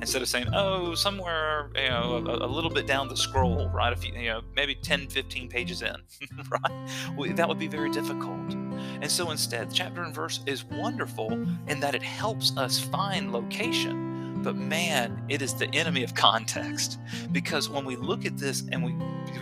Instead 0.01 0.21
of 0.21 0.29
saying, 0.29 0.47
"Oh, 0.53 0.95
somewhere, 0.95 1.71
you 1.75 1.89
know, 1.89 2.23
a, 2.25 2.45
a 2.45 2.47
little 2.47 2.69
bit 2.69 2.87
down 2.87 3.09
the 3.09 3.17
scroll, 3.17 3.67
right? 3.69 3.91
If 3.91 4.05
you, 4.05 4.13
you 4.13 4.29
know, 4.29 4.41
maybe 4.55 4.75
10, 4.75 5.07
15 5.07 5.49
pages 5.49 5.81
in, 5.81 5.95
right? 6.49 6.89
Well, 7.17 7.33
that 7.33 7.47
would 7.49 7.59
be 7.59 7.67
very 7.67 7.89
difficult. 7.89 8.53
And 9.01 9.11
so 9.11 9.31
instead, 9.31 9.73
chapter 9.73 10.03
and 10.03 10.15
verse 10.15 10.39
is 10.45 10.63
wonderful 10.63 11.31
in 11.67 11.79
that 11.81 11.95
it 11.95 12.03
helps 12.03 12.55
us 12.57 12.79
find 12.79 13.33
location 13.33 14.08
but 14.43 14.55
man, 14.55 15.21
it 15.29 15.41
is 15.41 15.53
the 15.53 15.73
enemy 15.75 16.03
of 16.03 16.15
context. 16.15 16.99
Because 17.31 17.69
when 17.69 17.85
we 17.85 17.95
look 17.95 18.25
at 18.25 18.37
this 18.37 18.63
and 18.71 18.83
we 18.83 18.95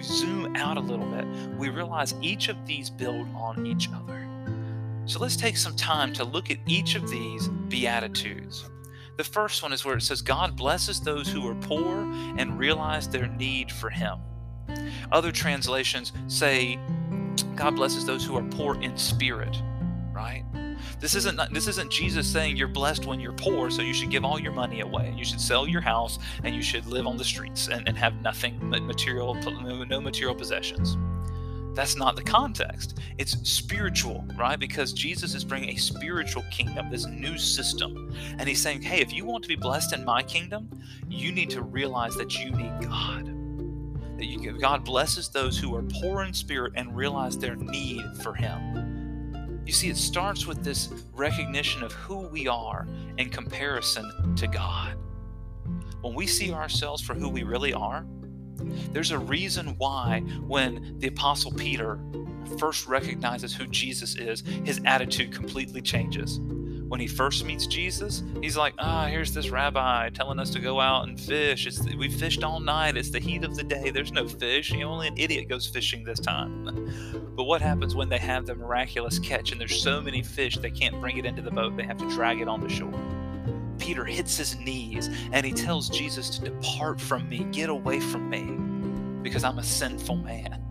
zoom 0.04 0.56
out 0.56 0.78
a 0.78 0.82
little 0.82 1.06
bit, 1.06 1.26
we 1.58 1.70
realize 1.70 2.14
each 2.22 2.50
of 2.50 2.66
these 2.66 2.90
build 2.90 3.28
on 3.36 3.66
each 3.66 3.90
other. 3.94 4.28
So 5.06 5.20
let's 5.20 5.38
take 5.38 5.56
some 5.58 5.76
time 5.76 6.12
to 6.14 6.24
look 6.24 6.52
at 6.52 6.58
each 6.68 6.96
of 6.96 7.10
these 7.10 7.48
Beatitudes. 7.48 8.70
The 9.18 9.24
first 9.24 9.64
one 9.64 9.74
is 9.74 9.84
where 9.86 9.96
it 9.98 10.02
says, 10.02 10.22
God 10.22 10.56
blesses 10.56 11.00
those 11.00 11.28
who 11.28 11.48
are 11.48 11.56
poor 11.56 12.02
and 12.38 12.60
realize 12.60 13.08
their 13.08 13.28
need 13.28 13.72
for 13.72 13.90
Him. 13.90 14.20
Other 15.12 15.32
translations 15.32 16.12
say, 16.28 16.78
God 17.56 17.76
blesses 17.76 18.06
those 18.06 18.26
who 18.26 18.38
are 18.38 18.44
poor 18.44 18.80
in 18.82 18.98
spirit, 18.98 19.56
right? 20.12 20.44
This 21.00 21.16
isn't 21.16 21.54
this 21.54 21.68
isn't 21.68 21.92
Jesus 21.92 22.28
saying 22.28 22.58
you're 22.58 22.68
blessed 22.68 23.06
when 23.06 23.20
you're 23.20 23.34
poor, 23.34 23.70
so 23.70 23.82
you 23.82 23.94
should 23.94 24.10
give 24.10 24.26
all 24.26 24.40
your 24.40 24.52
money 24.52 24.82
away 24.82 25.08
you 25.18 25.26
should 25.26 25.42
sell 25.42 25.68
your 25.68 25.82
house 25.82 26.20
and 26.44 26.56
you 26.56 26.62
should 26.62 26.86
live 26.86 27.08
on 27.08 27.18
the 27.18 27.24
streets 27.24 27.68
and, 27.68 27.88
and 27.88 27.98
have 27.98 28.22
nothing 28.22 28.58
material, 28.70 29.34
no 29.34 30.00
material 30.00 30.36
possessions. 30.36 30.98
That's 31.74 31.96
not 31.96 32.16
the 32.16 32.24
context. 32.24 32.98
It's 33.20 33.34
spiritual, 33.48 34.26
right? 34.36 34.60
Because 34.60 34.94
Jesus 34.94 35.36
is 35.36 35.44
bringing 35.44 35.70
a 35.70 35.76
spiritual 35.76 36.44
kingdom, 36.50 36.90
this 36.90 37.06
new 37.06 37.38
system. 37.38 38.12
And 38.40 38.50
he's 38.50 38.60
saying, 38.60 38.82
hey, 38.82 39.00
if 39.00 39.14
you 39.14 39.26
want 39.26 39.44
to 39.44 39.48
be 39.48 39.56
blessed 39.56 39.94
in 39.94 40.04
my 40.04 40.24
kingdom, 40.24 40.70
you 41.08 41.32
need 41.32 41.52
to 41.52 41.62
realize 41.62 42.16
that 42.16 42.40
you 42.40 42.50
need 42.50 42.82
God. 42.82 43.28
That 44.18 44.26
you, 44.26 44.58
God 44.60 44.84
blesses 44.84 45.30
those 45.30 45.60
who 45.60 45.76
are 45.76 45.84
poor 45.84 46.24
in 46.24 46.34
spirit 46.34 46.74
and 46.76 46.96
realize 46.96 47.38
their 47.38 47.56
need 47.56 48.04
for 48.24 48.34
him. 48.34 48.97
You 49.68 49.74
see, 49.74 49.90
it 49.90 49.98
starts 49.98 50.48
with 50.48 50.64
this 50.64 50.88
recognition 51.12 51.84
of 51.84 51.92
who 51.92 52.20
we 52.30 52.48
are 52.48 52.88
in 53.18 53.30
comparison 53.30 54.34
to 54.38 54.48
God. 54.48 54.96
When 56.00 56.14
we 56.14 56.26
see 56.26 56.54
ourselves 56.54 57.04
for 57.04 57.14
who 57.14 57.28
we 57.28 57.44
really 57.44 57.74
are, 57.74 58.06
there's 58.94 59.12
a 59.12 59.20
reason 59.20 59.76
why 59.78 60.22
when 60.48 60.96
the 61.00 61.08
Apostle 61.08 61.52
Peter 61.52 62.00
first 62.58 62.88
recognizes 62.88 63.54
who 63.54 63.68
Jesus 63.68 64.16
is, 64.16 64.42
his 64.64 64.80
attitude 64.86 65.34
completely 65.34 65.82
changes 65.82 66.40
when 66.88 67.00
he 67.00 67.08
first 67.08 67.44
meets 67.44 67.68
Jesus, 67.68 68.24
he's 68.42 68.56
like, 68.56 68.74
ah, 68.80 69.08
here's 69.08 69.34
this 69.34 69.50
rabbi 69.50 70.10
telling 70.10 70.40
us 70.40 70.50
to 70.52 70.60
go 70.60 70.80
out 70.80 71.08
and 71.08 71.20
fish. 71.20 71.68
It's 71.68 71.84
we 71.96 72.10
fished 72.10 72.44
all 72.44 72.60
night. 72.60 72.98
It's 72.98 73.10
the 73.10 73.20
heat 73.20 73.44
of 73.44 73.56
the 73.56 73.64
day. 73.64 73.90
There's 73.90 74.12
no 74.12 74.28
fish. 74.28 74.72
You 74.72 74.80
know, 74.80 74.92
only 74.92 75.08
an 75.08 75.18
idiot 75.18 75.50
goes 75.50 75.68
fishing 75.68 76.04
this 76.04 76.20
time. 76.20 77.32
but 77.36 77.44
what 77.44 77.62
happens 77.62 77.96
when 77.96 78.10
they 78.10 78.18
have 78.18 78.46
the 78.46 78.56
miraculous 78.56 79.20
catch 79.20 79.52
and 79.52 79.60
there's 79.60 79.82
so 79.82 80.02
many 80.02 80.24
fish 80.24 80.58
they 80.58 80.72
can't 80.72 81.00
bring 81.02 81.18
it 81.18 81.26
into 81.26 81.42
the 81.42 81.52
boat? 81.52 81.76
They 81.76 81.84
have 81.84 81.98
to 81.98 82.10
drag 82.10 82.40
it 82.40 82.48
on 82.48 82.62
the 82.62 82.70
shore. 82.70 82.94
Peter 83.80 84.06
hits 84.06 84.38
his 84.38 84.58
knees 84.58 85.10
and 85.32 85.46
he 85.46 85.54
tells 85.54 85.90
Jesus 85.90 86.30
to 86.32 86.42
depart 86.42 87.00
from 87.00 87.28
me, 87.30 87.46
get 87.52 87.70
away 87.70 88.00
from 88.00 88.30
me, 88.30 88.44
because 89.22 89.44
I'm 89.44 89.60
a 89.60 89.64
sinful 89.64 90.18
man. 90.18 90.64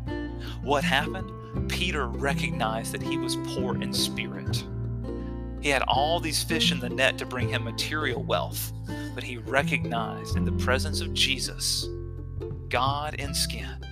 What 0.63 0.83
happened? 0.83 1.31
Peter 1.69 2.07
recognized 2.07 2.93
that 2.93 3.03
he 3.03 3.17
was 3.17 3.37
poor 3.47 3.81
in 3.81 3.93
spirit. 3.93 4.65
He 5.67 5.73
had 5.73 5.83
all 5.89 6.21
these 6.21 6.45
fish 6.45 6.71
in 6.71 6.79
the 6.79 6.89
net 6.89 7.19
to 7.19 7.27
bring 7.27 7.49
him 7.49 7.65
material 7.65 8.23
wealth, 8.23 8.73
but 9.17 9.25
he 9.25 9.39
recognized 9.39 10.37
in 10.37 10.45
the 10.45 10.53
presence 10.65 11.01
of 11.01 11.13
Jesus, 11.13 11.89
God 12.69 13.15
in 13.15 13.35
skin, 13.35 13.85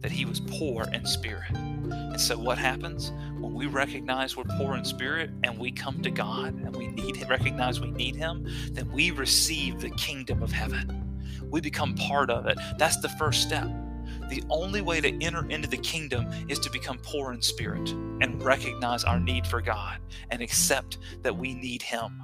that 0.00 0.10
he 0.12 0.26
was 0.26 0.40
poor 0.40 0.84
in 0.92 1.06
spirit. 1.06 1.52
And 1.52 2.20
so, 2.20 2.38
what 2.38 2.58
happens 2.58 3.12
when 3.38 3.54
we 3.54 3.64
recognize 3.64 4.36
we're 4.36 4.44
poor 4.44 4.76
in 4.76 4.84
spirit 4.84 5.30
and 5.42 5.58
we 5.58 5.72
come 5.72 6.02
to 6.02 6.10
God 6.10 6.52
and 6.52 6.76
we 6.76 6.88
need 6.88 7.16
him, 7.16 7.28
recognize 7.30 7.80
we 7.80 7.90
need 7.92 8.14
Him? 8.14 8.46
Then 8.72 8.92
we 8.92 9.10
receive 9.10 9.80
the 9.80 9.88
kingdom 9.92 10.42
of 10.42 10.52
heaven. 10.52 11.18
We 11.50 11.62
become 11.62 11.94
part 11.94 12.28
of 12.28 12.44
it. 12.44 12.58
That's 12.76 13.00
the 13.00 13.08
first 13.08 13.40
step. 13.40 13.70
The 14.30 14.44
only 14.48 14.80
way 14.80 15.00
to 15.00 15.22
enter 15.22 15.44
into 15.50 15.68
the 15.68 15.76
kingdom 15.76 16.28
is 16.48 16.60
to 16.60 16.70
become 16.70 16.98
poor 17.02 17.32
in 17.32 17.42
spirit 17.42 17.90
and 17.90 18.40
recognize 18.40 19.02
our 19.02 19.18
need 19.18 19.44
for 19.44 19.60
God 19.60 19.98
and 20.30 20.40
accept 20.40 20.98
that 21.22 21.36
we 21.36 21.52
need 21.52 21.82
Him. 21.82 22.22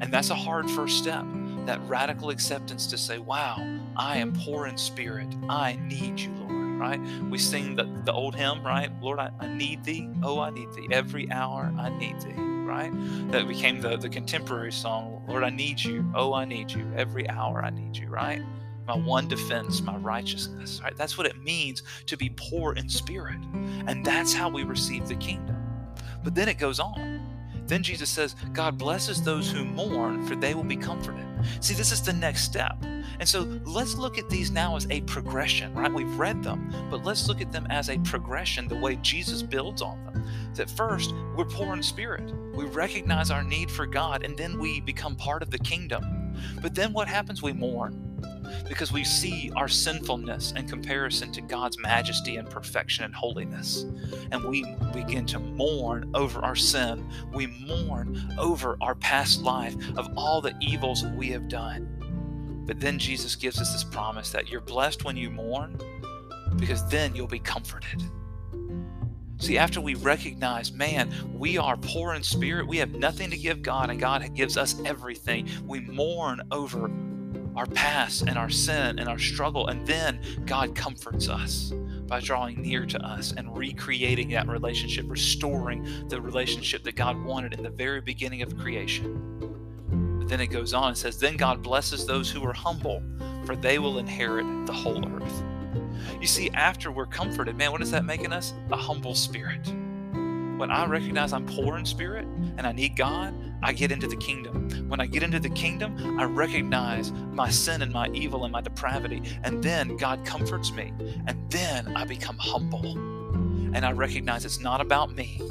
And 0.00 0.12
that's 0.12 0.30
a 0.30 0.34
hard 0.34 0.68
first 0.68 0.98
step, 0.98 1.24
that 1.66 1.80
radical 1.88 2.30
acceptance 2.30 2.88
to 2.88 2.98
say, 2.98 3.18
wow, 3.18 3.56
I 3.96 4.16
am 4.18 4.32
poor 4.32 4.66
in 4.66 4.76
spirit. 4.76 5.28
I 5.48 5.76
need 5.76 6.18
you, 6.18 6.32
Lord, 6.32 6.80
right? 6.80 7.00
We 7.30 7.38
sing 7.38 7.76
the, 7.76 7.84
the 8.04 8.12
old 8.12 8.34
hymn, 8.34 8.66
right? 8.66 8.90
Lord, 9.00 9.20
I, 9.20 9.30
I 9.38 9.46
need 9.46 9.84
thee. 9.84 10.10
Oh, 10.24 10.40
I 10.40 10.50
need 10.50 10.72
thee. 10.72 10.88
Every 10.90 11.30
hour 11.30 11.72
I 11.78 11.90
need 11.90 12.20
thee, 12.22 12.34
right? 12.34 12.90
That 13.30 13.46
became 13.46 13.80
the, 13.80 13.96
the 13.96 14.08
contemporary 14.08 14.72
song, 14.72 15.24
Lord, 15.28 15.44
I 15.44 15.50
need 15.50 15.82
you. 15.82 16.10
Oh, 16.12 16.34
I 16.34 16.44
need 16.44 16.72
you. 16.72 16.92
Every 16.96 17.30
hour 17.30 17.64
I 17.64 17.70
need 17.70 17.96
you, 17.96 18.08
right? 18.08 18.42
My 18.86 18.96
one 18.96 19.28
defense, 19.28 19.80
my 19.80 19.96
righteousness. 19.96 20.80
Right? 20.82 20.96
That's 20.96 21.18
what 21.18 21.26
it 21.26 21.42
means 21.42 21.82
to 22.06 22.16
be 22.16 22.32
poor 22.36 22.74
in 22.74 22.88
spirit. 22.88 23.38
And 23.86 24.04
that's 24.04 24.32
how 24.32 24.48
we 24.48 24.64
receive 24.64 25.08
the 25.08 25.16
kingdom. 25.16 25.56
But 26.22 26.34
then 26.34 26.48
it 26.48 26.58
goes 26.58 26.80
on. 26.80 27.22
Then 27.66 27.82
Jesus 27.82 28.08
says, 28.08 28.36
God 28.52 28.78
blesses 28.78 29.22
those 29.22 29.50
who 29.50 29.64
mourn, 29.64 30.24
for 30.26 30.36
they 30.36 30.54
will 30.54 30.64
be 30.64 30.76
comforted. 30.76 31.26
See, 31.60 31.74
this 31.74 31.90
is 31.90 32.00
the 32.00 32.12
next 32.12 32.42
step. 32.42 32.76
And 33.18 33.28
so 33.28 33.40
let's 33.64 33.96
look 33.96 34.18
at 34.18 34.30
these 34.30 34.50
now 34.50 34.76
as 34.76 34.86
a 34.90 35.00
progression, 35.02 35.74
right? 35.74 35.92
We've 35.92 36.18
read 36.18 36.42
them, 36.42 36.72
but 36.90 37.04
let's 37.04 37.28
look 37.28 37.40
at 37.40 37.50
them 37.50 37.66
as 37.70 37.90
a 37.90 37.98
progression, 37.98 38.68
the 38.68 38.76
way 38.76 38.96
Jesus 38.96 39.42
builds 39.42 39.82
on 39.82 40.04
them. 40.04 40.24
That 40.54 40.70
first, 40.70 41.12
we're 41.36 41.44
poor 41.44 41.74
in 41.74 41.82
spirit. 41.82 42.32
We 42.54 42.66
recognize 42.66 43.30
our 43.30 43.42
need 43.42 43.70
for 43.70 43.86
God, 43.86 44.22
and 44.22 44.36
then 44.36 44.58
we 44.58 44.80
become 44.80 45.16
part 45.16 45.42
of 45.42 45.50
the 45.50 45.58
kingdom. 45.58 46.34
But 46.62 46.74
then 46.74 46.92
what 46.92 47.08
happens? 47.08 47.42
We 47.42 47.52
mourn 47.52 48.05
because 48.68 48.92
we 48.92 49.04
see 49.04 49.50
our 49.56 49.68
sinfulness 49.68 50.52
in 50.52 50.68
comparison 50.68 51.32
to 51.32 51.40
God's 51.40 51.78
majesty 51.78 52.36
and 52.36 52.48
perfection 52.48 53.04
and 53.04 53.14
holiness. 53.14 53.86
And 54.30 54.44
we 54.44 54.64
begin 54.92 55.26
to 55.26 55.38
mourn 55.38 56.10
over 56.14 56.40
our 56.40 56.56
sin. 56.56 57.08
We 57.32 57.46
mourn 57.46 58.34
over 58.38 58.76
our 58.80 58.94
past 58.94 59.42
life 59.42 59.76
of 59.96 60.08
all 60.16 60.40
the 60.40 60.54
evils 60.60 61.04
we 61.04 61.28
have 61.28 61.48
done. 61.48 62.64
But 62.66 62.80
then 62.80 62.98
Jesus 62.98 63.36
gives 63.36 63.60
us 63.60 63.72
this 63.72 63.84
promise 63.84 64.30
that 64.30 64.48
you're 64.48 64.60
blessed 64.60 65.04
when 65.04 65.16
you 65.16 65.30
mourn 65.30 65.78
because 66.56 66.86
then 66.88 67.14
you'll 67.14 67.26
be 67.26 67.38
comforted. 67.38 68.02
See, 69.38 69.58
after 69.58 69.80
we 69.80 69.94
recognize, 69.94 70.72
man, 70.72 71.12
we 71.34 71.58
are 71.58 71.76
poor 71.76 72.14
in 72.14 72.22
spirit, 72.22 72.66
we 72.66 72.78
have 72.78 72.92
nothing 72.92 73.30
to 73.30 73.36
give 73.36 73.60
God, 73.60 73.90
and 73.90 74.00
God 74.00 74.34
gives 74.34 74.56
us 74.56 74.80
everything, 74.84 75.48
we 75.66 75.80
mourn 75.80 76.40
over 76.50 76.90
our 77.56 77.66
past 77.66 78.22
and 78.22 78.36
our 78.36 78.50
sin 78.50 78.98
and 78.98 79.08
our 79.08 79.18
struggle, 79.18 79.68
and 79.68 79.86
then 79.86 80.20
God 80.44 80.74
comforts 80.74 81.28
us 81.28 81.72
by 82.06 82.20
drawing 82.20 82.60
near 82.60 82.86
to 82.86 82.98
us 83.04 83.32
and 83.36 83.56
recreating 83.56 84.28
that 84.30 84.46
relationship, 84.46 85.06
restoring 85.08 86.08
the 86.08 86.20
relationship 86.20 86.84
that 86.84 86.94
God 86.94 87.22
wanted 87.24 87.54
in 87.54 87.62
the 87.62 87.70
very 87.70 88.00
beginning 88.00 88.42
of 88.42 88.56
creation. 88.56 90.18
But 90.18 90.28
then 90.28 90.40
it 90.40 90.48
goes 90.48 90.74
on 90.74 90.88
and 90.88 90.98
says, 90.98 91.18
Then 91.18 91.36
God 91.36 91.62
blesses 91.62 92.06
those 92.06 92.30
who 92.30 92.44
are 92.44 92.52
humble, 92.52 93.02
for 93.44 93.56
they 93.56 93.78
will 93.78 93.98
inherit 93.98 94.66
the 94.66 94.72
whole 94.72 95.04
earth. 95.08 95.42
You 96.20 96.26
see, 96.26 96.50
after 96.50 96.92
we're 96.92 97.06
comforted, 97.06 97.56
man, 97.56 97.72
what 97.72 97.82
is 97.82 97.90
that 97.90 98.04
making 98.04 98.32
us? 98.32 98.52
A 98.70 98.76
humble 98.76 99.14
spirit. 99.14 99.66
When 100.58 100.70
I 100.70 100.86
recognize 100.86 101.32
I'm 101.32 101.46
poor 101.46 101.76
in 101.76 101.84
spirit 101.84 102.24
and 102.56 102.66
I 102.66 102.72
need 102.72 102.96
God, 102.96 103.34
I 103.62 103.72
get 103.72 103.92
into 103.92 104.06
the 104.06 104.16
kingdom. 104.16 104.65
When 104.88 105.00
I 105.00 105.06
get 105.06 105.22
into 105.22 105.40
the 105.40 105.50
kingdom, 105.50 106.18
I 106.18 106.24
recognize 106.24 107.10
my 107.10 107.50
sin 107.50 107.82
and 107.82 107.92
my 107.92 108.08
evil 108.10 108.44
and 108.44 108.52
my 108.52 108.60
depravity. 108.60 109.22
And 109.42 109.62
then 109.62 109.96
God 109.96 110.24
comforts 110.24 110.70
me. 110.72 110.92
And 111.26 111.50
then 111.50 111.96
I 111.96 112.04
become 112.04 112.36
humble. 112.38 112.96
And 113.74 113.84
I 113.84 113.92
recognize 113.92 114.44
it's 114.44 114.60
not 114.60 114.80
about 114.80 115.14
me. 115.14 115.42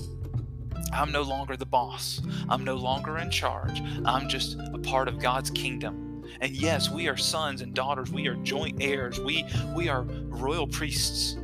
I'm 0.94 1.12
no 1.12 1.22
longer 1.22 1.58
the 1.58 1.66
boss. 1.66 2.22
I'm 2.48 2.64
no 2.64 2.76
longer 2.76 3.18
in 3.18 3.30
charge. 3.30 3.82
I'm 4.06 4.30
just 4.30 4.58
a 4.74 4.78
part 4.78 5.10
of 5.10 5.20
God's 5.20 5.50
kingdom. 5.50 6.24
And 6.40 6.52
yes, 6.56 6.90
we 6.90 7.08
are 7.10 7.18
sons 7.18 7.62
and 7.62 7.74
daughters. 7.74 8.12
We 8.12 8.28
are 8.28 8.36
joint 8.36 8.78
heirs. 8.82 9.20
We 9.20 9.46
we 9.76 9.90
are 9.90 10.04
royal 10.04 10.68
priests, 10.68 11.38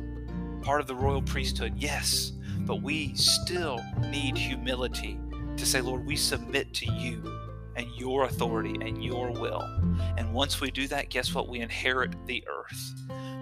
part 0.62 0.80
of 0.80 0.86
the 0.86 0.94
royal 0.94 1.22
priesthood. 1.22 1.74
Yes, 1.76 2.32
but 2.60 2.82
we 2.82 3.14
still 3.14 3.80
need 4.10 4.36
humility 4.36 5.18
to 5.56 5.66
say, 5.66 5.80
Lord, 5.80 6.06
we 6.06 6.16
submit 6.16 6.72
to 6.74 6.92
you 6.92 7.22
and 7.82 7.94
your 7.96 8.24
authority 8.24 8.76
and 8.80 9.02
your 9.04 9.30
will. 9.32 9.62
And 10.16 10.32
once 10.32 10.60
we 10.60 10.70
do 10.70 10.86
that, 10.88 11.10
guess 11.10 11.34
what? 11.34 11.48
We 11.48 11.60
inherit 11.60 12.14
the 12.26 12.44
earth. 12.48 12.94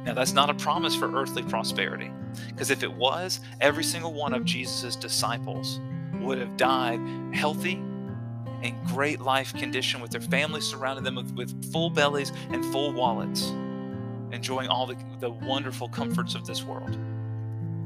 Now, 0.05 0.15
that's 0.15 0.33
not 0.33 0.49
a 0.49 0.55
promise 0.55 0.95
for 0.97 1.15
earthly 1.15 1.43
prosperity, 1.43 2.11
because 2.49 2.71
if 2.71 2.83
it 2.83 2.93
was, 2.93 3.41
every 3.61 3.85
single 3.85 4.15
one 4.15 4.33
of 4.33 4.45
Jesus' 4.45 4.97
disciples 4.97 5.79
would 6.21 6.39
have 6.39 6.57
died 6.57 7.01
healthy 7.35 7.83
in 8.63 8.79
great 8.87 9.21
life 9.21 9.55
condition 9.55 10.01
with 10.01 10.11
their 10.11 10.21
families 10.21 10.65
surrounding 10.65 11.05
them 11.05 11.17
with, 11.17 11.33
with 11.33 11.73
full 11.73 11.91
bellies 11.91 12.33
and 12.51 12.65
full 12.67 12.93
wallets, 12.93 13.51
enjoying 14.33 14.69
all 14.69 14.87
the, 14.87 14.97
the 15.19 15.31
wonderful 15.31 15.89
comforts 15.89 16.35
of 16.35 16.47
this 16.47 16.63
world. 16.63 16.99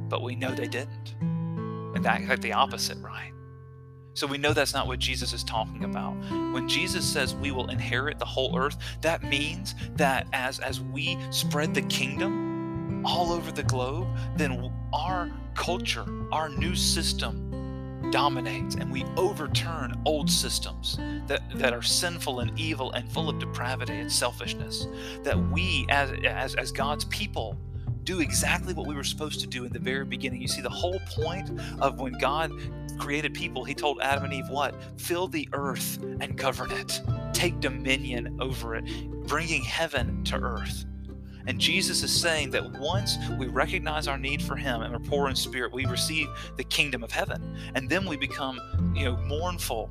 But 0.09 0.23
we 0.23 0.37
know 0.37 0.53
they 0.53 0.69
didn't. 0.69 1.17
In 1.21 2.03
fact, 2.03 2.43
the 2.43 2.53
opposite, 2.53 2.99
right? 2.99 3.34
So 4.15 4.29
we 4.29 4.39
know 4.39 4.53
that's 4.53 4.73
not 4.73 4.87
what 4.87 5.01
Jesus 5.01 5.33
is 5.33 5.43
talking 5.43 5.85
about. 5.85 6.13
When 6.53 6.69
Jesus 6.69 7.05
says 7.05 7.35
we 7.35 7.51
will 7.51 7.69
inherit 7.69 8.21
the 8.21 8.25
whole 8.25 8.57
earth, 8.57 8.79
that 9.01 9.25
means 9.25 9.75
that 9.97 10.29
as 10.33 10.61
as 10.61 10.81
we 10.81 11.19
spread 11.31 11.75
the 11.75 11.83
kingdom 11.83 13.05
all 13.05 13.33
over 13.33 13.51
the 13.51 13.65
globe, 13.65 14.07
then 14.37 14.73
our 14.93 15.31
culture, 15.55 16.07
our 16.31 16.49
new 16.49 16.77
system 16.77 17.51
dominates 18.11 18.77
and 18.77 18.93
we 18.93 19.05
overturn 19.17 20.01
old 20.05 20.31
systems 20.31 20.97
that, 21.27 21.43
that 21.57 21.73
are 21.73 21.83
sinful 21.83 22.41
and 22.41 22.57
evil 22.59 22.93
and 22.93 23.11
full 23.11 23.29
of 23.29 23.41
depravity 23.41 23.95
and 23.95 24.13
selfishness. 24.13 24.87
That 25.25 25.37
we, 25.51 25.87
as, 25.89 26.13
as, 26.25 26.55
as 26.55 26.71
God's 26.71 27.05
people, 27.07 27.59
do 28.05 28.21
exactly 28.21 28.75
what 28.75 28.87
we 28.87 28.95
were 28.95 29.05
supposed 29.05 29.41
to 29.41 29.47
do 29.47 29.65
in 29.65 29.73
the 29.73 29.79
very 29.79 30.05
beginning. 30.05 30.41
You 30.41 30.49
see, 30.49 30.61
the 30.61 30.69
whole 30.69 31.01
point 31.17 31.51
of 31.81 31.99
when 31.99 32.13
God 32.19 32.53
created 32.95 33.35
people, 33.35 33.65
He 33.65 33.75
told 33.75 34.01
Adam 34.01 34.25
and 34.25 34.33
Eve 34.33 34.49
what? 34.49 34.75
Fill 35.01 35.29
the 35.29 35.49
earth 35.53 35.99
and 36.21 36.37
govern 36.37 36.71
it, 36.73 37.01
take 37.33 37.61
dominion 37.61 38.39
over 38.41 38.75
it, 38.77 38.85
bringing 39.27 39.63
heaven 39.63 40.25
to 40.25 40.37
earth. 40.37 40.85
And 41.47 41.61
Jesus 41.61 42.03
is 42.03 42.11
saying 42.11 42.51
that 42.53 42.79
once 42.79 43.19
we 43.39 43.49
recognize 43.49 44.09
our 44.09 44.17
need 44.17 44.43
for 44.43 44.57
Him 44.57 44.83
and 44.83 44.95
are 44.95 45.01
poor 45.01 45.29
in 45.29 45.37
spirit, 45.37 45.73
we 45.73 45.85
receive 45.85 46.29
the 46.57 46.65
kingdom 46.65 47.05
of 47.05 47.13
heaven. 47.13 47.57
And 47.75 47.89
then 47.89 48.07
we 48.07 48.17
become, 48.17 48.59
you 48.95 49.05
know, 49.05 49.17
mournful 49.19 49.91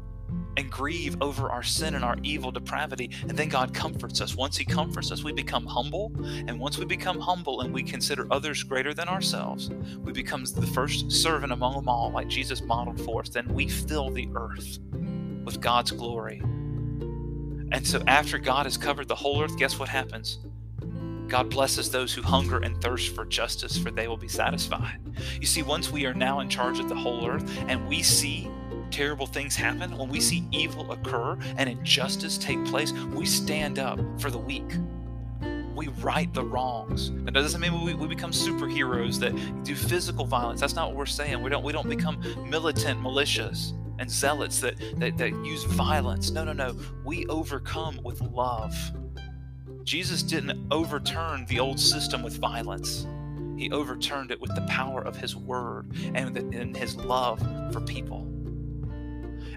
and 0.57 0.69
grieve 0.69 1.15
over 1.21 1.49
our 1.49 1.63
sin 1.63 1.95
and 1.95 2.03
our 2.03 2.17
evil 2.23 2.51
depravity. 2.51 3.11
And 3.21 3.37
then 3.37 3.49
God 3.49 3.73
comforts 3.73 4.21
us. 4.21 4.35
Once 4.35 4.57
He 4.57 4.65
comforts 4.65 5.11
us, 5.11 5.23
we 5.23 5.31
become 5.31 5.65
humble. 5.65 6.11
And 6.23 6.59
once 6.59 6.77
we 6.77 6.85
become 6.85 7.19
humble 7.19 7.61
and 7.61 7.73
we 7.73 7.83
consider 7.83 8.27
others 8.31 8.63
greater 8.63 8.93
than 8.93 9.07
ourselves, 9.07 9.69
we 10.03 10.11
become 10.11 10.45
the 10.45 10.67
first 10.67 11.11
servant 11.11 11.51
among 11.51 11.75
them 11.75 11.89
all, 11.89 12.11
like 12.11 12.27
Jesus 12.27 12.61
modeled 12.61 13.01
for 13.01 13.21
us. 13.21 13.29
Then 13.29 13.47
we 13.53 13.67
fill 13.67 14.09
the 14.09 14.29
earth 14.35 14.79
with 15.43 15.59
God's 15.61 15.91
glory. 15.91 16.41
And 17.71 17.85
so 17.85 18.03
after 18.07 18.37
God 18.37 18.65
has 18.65 18.77
covered 18.77 19.07
the 19.07 19.15
whole 19.15 19.41
earth, 19.41 19.57
guess 19.57 19.79
what 19.79 19.89
happens? 19.89 20.39
God 21.27 21.49
blesses 21.49 21.89
those 21.89 22.13
who 22.13 22.21
hunger 22.21 22.59
and 22.59 22.79
thirst 22.79 23.15
for 23.15 23.25
justice, 23.25 23.75
for 23.75 23.89
they 23.89 24.07
will 24.07 24.17
be 24.17 24.27
satisfied. 24.27 24.99
You 25.41 25.47
see, 25.47 25.63
once 25.63 25.91
we 25.91 26.05
are 26.05 26.13
now 26.13 26.41
in 26.41 26.49
charge 26.49 26.79
of 26.79 26.89
the 26.89 26.95
whole 26.95 27.27
earth 27.27 27.49
and 27.67 27.87
we 27.87 28.03
see 28.03 28.47
terrible 28.93 29.25
things 29.25 29.55
happen, 29.55 29.97
when 29.97 30.07
we 30.07 30.21
see 30.21 30.47
evil 30.51 30.91
occur 30.91 31.35
and 31.57 31.67
injustice 31.67 32.37
take 32.37 32.63
place, 32.65 32.91
we 32.91 33.25
stand 33.25 33.79
up 33.79 33.99
for 34.21 34.29
the 34.29 34.37
weak. 34.37 34.77
We 35.75 35.87
right 35.87 36.31
the 36.31 36.43
wrongs. 36.43 37.11
That 37.25 37.33
doesn't 37.33 37.59
mean 37.59 37.83
we, 37.83 37.95
we 37.95 38.07
become 38.07 38.31
superheroes 38.31 39.19
that 39.19 39.33
do 39.63 39.73
physical 39.73 40.25
violence. 40.25 40.61
That's 40.61 40.75
not 40.75 40.89
what 40.89 40.97
we're 40.97 41.05
saying. 41.07 41.41
We 41.41 41.49
don't 41.49 41.63
we 41.63 41.73
don't 41.73 41.89
become 41.89 42.21
militant 42.47 43.01
militias 43.01 43.73
and 43.97 44.09
zealots 44.09 44.59
that, 44.59 44.75
that, 44.99 45.17
that 45.17 45.29
use 45.43 45.63
violence. 45.63 46.29
No, 46.29 46.43
no, 46.43 46.53
no. 46.53 46.75
We 47.03 47.25
overcome 47.27 47.99
with 48.03 48.21
love. 48.21 48.75
Jesus 49.83 50.21
didn't 50.21 50.67
overturn 50.71 51.45
the 51.47 51.59
old 51.59 51.79
system 51.79 52.21
with 52.21 52.37
violence. 52.37 53.07
He 53.57 53.71
overturned 53.71 54.31
it 54.31 54.39
with 54.39 54.53
the 54.55 54.65
power 54.69 55.01
of 55.01 55.15
his 55.15 55.35
word 55.35 55.95
and 56.13 56.37
in 56.53 56.75
his 56.75 56.95
love 56.95 57.39
for 57.73 57.81
people. 57.81 58.32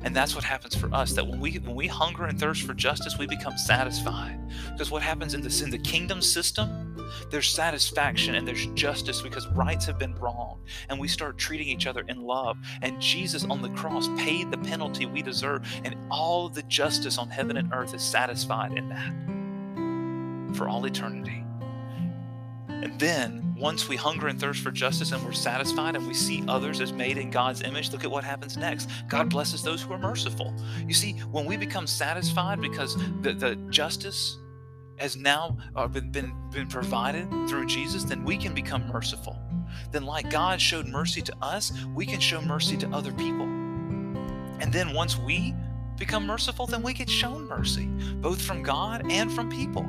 And 0.03 0.15
that's 0.15 0.35
what 0.35 0.45
happens 0.45 0.75
for 0.75 0.93
us. 0.95 1.13
That 1.13 1.27
when 1.27 1.41
we 1.41 1.59
when 1.59 1.75
we 1.75 1.87
hunger 1.87 2.25
and 2.25 2.39
thirst 2.39 2.63
for 2.63 2.75
justice, 2.75 3.19
we 3.19 3.27
become 3.27 3.57
satisfied. 3.57 4.39
Because 4.73 4.91
what 4.91 5.03
happens 5.03 5.35
in 5.35 5.43
this 5.43 5.63
in 5.63 5.71
the 5.71 5.79
kingdom 5.79 6.23
system, 6.23 6.97
there's 7.31 7.49
satisfaction 7.49 8.35
and 8.35 8.47
there's 8.47 8.67
justice 8.69 9.23
because 9.23 9.47
rights 9.49 9.87
have 9.87 9.99
been 9.99 10.15
wrong 10.17 10.61
And 10.89 10.99
we 10.99 11.09
start 11.09 11.39
treating 11.39 11.69
each 11.69 11.87
other 11.87 12.05
in 12.09 12.23
love. 12.23 12.57
And 12.83 13.01
Jesus 13.01 13.45
on 13.45 13.63
the 13.63 13.71
cross 13.71 14.09
paid 14.17 14.51
the 14.51 14.59
penalty 14.59 15.07
we 15.07 15.23
deserve. 15.23 15.67
And 15.85 15.97
all 16.11 16.49
the 16.49 16.63
justice 16.65 17.19
on 17.19 17.29
heaven 17.29 17.57
and 17.57 17.73
earth 17.73 17.95
is 17.95 18.03
satisfied 18.03 18.73
in 18.77 18.89
that 18.89 20.57
for 20.57 20.69
all 20.69 20.85
eternity. 20.87 21.45
And 22.69 22.99
then, 22.99 23.46
once 23.57 23.89
we 23.89 23.97
hunger 23.97 24.29
and 24.29 24.39
thirst 24.39 24.63
for 24.63 24.71
justice 24.71 25.13
and 25.13 25.25
we're 25.25 25.33
satisfied 25.33 25.97
and 25.97 26.07
we 26.07 26.15
see 26.15 26.45
others 26.47 26.81
as 26.81 26.93
made 26.93 27.17
in 27.17 27.31
God's 27.31 27.63
image, 27.63 27.91
look 27.91 28.05
at 28.05 28.11
what 28.11 28.23
happens 28.23 28.57
next. 28.57 28.91
God 29.09 29.31
blesses 29.31 29.63
those 29.63 29.83
who 29.83 29.93
are 29.95 29.99
merciful. 29.99 30.55
You 30.87 30.95
see, 30.95 31.13
when 31.31 31.47
we 31.47 31.57
become 31.57 31.87
satisfied 31.87 32.61
because 32.61 32.97
the, 33.23 33.33
the 33.33 33.57
justice 33.71 34.39
has 34.99 35.17
now 35.17 35.57
uh, 35.75 35.89
been, 35.89 36.11
been, 36.11 36.35
been 36.51 36.69
provided 36.69 37.29
through 37.49 37.67
Jesus, 37.67 38.05
then 38.05 38.25
we 38.25 38.37
can 38.37 38.55
become 38.55 38.87
merciful. 38.89 39.39
Then, 39.91 40.05
like 40.05 40.31
God 40.31 40.61
showed 40.61 40.87
mercy 40.87 41.23
to 41.23 41.35
us, 41.43 41.73
we 41.95 42.07
can 42.07 42.21
show 42.21 42.41
mercy 42.41 42.77
to 42.79 42.89
other 42.89 43.13
people. 43.13 43.45
And 43.45 44.73
then, 44.73 44.95
once 44.95 45.19
we 45.19 45.55
become 45.99 46.27
merciful, 46.27 46.67
then 46.67 46.83
we 46.83 46.95
get 46.95 47.11
shown 47.11 47.47
mercy, 47.47 47.87
both 48.21 48.41
from 48.41 48.63
God 48.63 49.11
and 49.11 49.31
from 49.31 49.51
people 49.51 49.87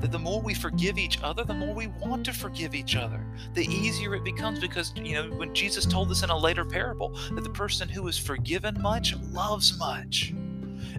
that 0.00 0.12
the 0.12 0.18
more 0.18 0.40
we 0.40 0.54
forgive 0.54 0.98
each 0.98 1.22
other, 1.22 1.44
the 1.44 1.54
more 1.54 1.74
we 1.74 1.86
want 1.86 2.24
to 2.26 2.32
forgive 2.32 2.74
each 2.74 2.96
other. 2.96 3.24
The 3.54 3.66
easier 3.66 4.14
it 4.14 4.24
becomes 4.24 4.60
because, 4.60 4.92
you 4.96 5.14
know, 5.14 5.30
when 5.36 5.54
Jesus 5.54 5.86
told 5.86 6.10
us 6.10 6.22
in 6.22 6.30
a 6.30 6.36
later 6.36 6.64
parable 6.64 7.18
that 7.32 7.44
the 7.44 7.50
person 7.50 7.88
who 7.88 8.06
is 8.08 8.18
forgiven 8.18 8.80
much 8.80 9.16
loves 9.32 9.78
much. 9.78 10.34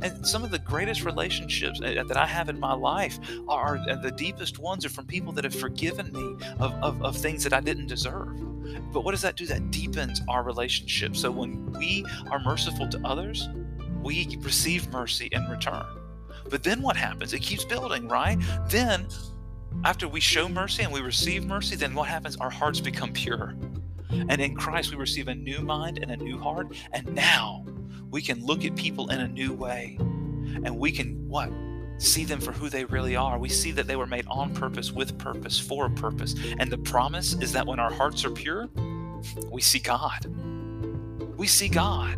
And 0.01 0.25
some 0.25 0.43
of 0.43 0.51
the 0.51 0.59
greatest 0.59 1.03
relationships 1.03 1.81
uh, 1.81 2.03
that 2.07 2.17
I 2.17 2.25
have 2.25 2.49
in 2.49 2.59
my 2.59 2.73
life 2.73 3.19
are 3.47 3.79
the 4.01 4.11
deepest 4.11 4.59
ones 4.59 4.85
are 4.85 4.89
from 4.89 5.05
people 5.05 5.31
that 5.33 5.43
have 5.43 5.55
forgiven 5.55 6.11
me 6.11 6.45
of, 6.59 6.73
of, 6.83 7.01
of 7.01 7.17
things 7.17 7.43
that 7.43 7.53
I 7.53 7.61
didn't 7.61 7.87
deserve. 7.87 8.35
But 8.91 9.03
what 9.03 9.11
does 9.11 9.21
that 9.21 9.35
do? 9.35 9.45
That 9.45 9.71
deepens 9.71 10.21
our 10.27 10.43
relationship. 10.43 11.15
So 11.15 11.31
when 11.31 11.71
we 11.73 12.05
are 12.29 12.39
merciful 12.39 12.87
to 12.89 13.01
others, 13.05 13.47
we 14.03 14.37
receive 14.41 14.91
mercy 14.91 15.29
in 15.31 15.45
return 15.47 15.85
But 16.49 16.63
then 16.63 16.81
what 16.81 16.95
happens? 16.95 17.33
It 17.33 17.41
keeps 17.41 17.63
building, 17.65 18.07
right? 18.07 18.37
Then, 18.69 19.07
after 19.83 20.07
we 20.07 20.19
show 20.19 20.49
mercy 20.49 20.83
and 20.83 20.91
we 20.91 21.01
receive 21.01 21.45
mercy, 21.45 21.75
then 21.75 21.93
what 21.93 22.07
happens? 22.07 22.37
Our 22.37 22.49
hearts 22.49 22.79
become 22.79 23.13
pure. 23.13 23.55
And 24.09 24.39
in 24.39 24.55
Christ, 24.55 24.91
we 24.91 24.97
receive 24.97 25.27
a 25.27 25.35
new 25.35 25.59
mind 25.61 25.99
and 26.01 26.11
a 26.11 26.17
new 26.17 26.39
heart. 26.39 26.75
And 26.93 27.13
now 27.13 27.65
we 28.09 28.21
can 28.21 28.45
look 28.45 28.65
at 28.65 28.75
people 28.75 29.09
in 29.09 29.19
a 29.19 29.27
new 29.27 29.53
way. 29.53 29.97
And 29.99 30.77
we 30.77 30.91
can, 30.91 31.27
what? 31.27 31.51
See 31.99 32.25
them 32.25 32.39
for 32.39 32.51
who 32.51 32.69
they 32.69 32.85
really 32.85 33.15
are. 33.15 33.37
We 33.37 33.49
see 33.49 33.71
that 33.71 33.87
they 33.87 33.95
were 33.95 34.05
made 34.05 34.25
on 34.27 34.53
purpose, 34.53 34.91
with 34.91 35.17
purpose, 35.17 35.59
for 35.59 35.87
a 35.87 35.89
purpose. 35.89 36.35
And 36.59 36.71
the 36.71 36.77
promise 36.77 37.33
is 37.33 37.51
that 37.53 37.65
when 37.65 37.79
our 37.79 37.91
hearts 37.91 38.23
are 38.23 38.29
pure, 38.29 38.69
we 39.51 39.61
see 39.61 39.79
God. 39.79 40.25
We 41.37 41.47
see 41.47 41.69
God. 41.69 42.17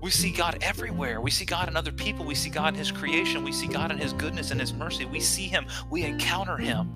We 0.00 0.10
see 0.10 0.30
God 0.30 0.58
everywhere. 0.60 1.20
We 1.20 1.30
see 1.30 1.44
God 1.44 1.68
in 1.68 1.76
other 1.76 1.90
people. 1.90 2.24
We 2.24 2.34
see 2.34 2.50
God 2.50 2.74
in 2.74 2.78
His 2.78 2.92
creation. 2.92 3.42
We 3.42 3.52
see 3.52 3.66
God 3.66 3.90
in 3.90 3.98
His 3.98 4.12
goodness 4.12 4.50
and 4.50 4.60
His 4.60 4.72
mercy. 4.72 5.04
We 5.04 5.20
see 5.20 5.48
Him. 5.48 5.66
We 5.90 6.04
encounter 6.04 6.56
Him 6.56 6.94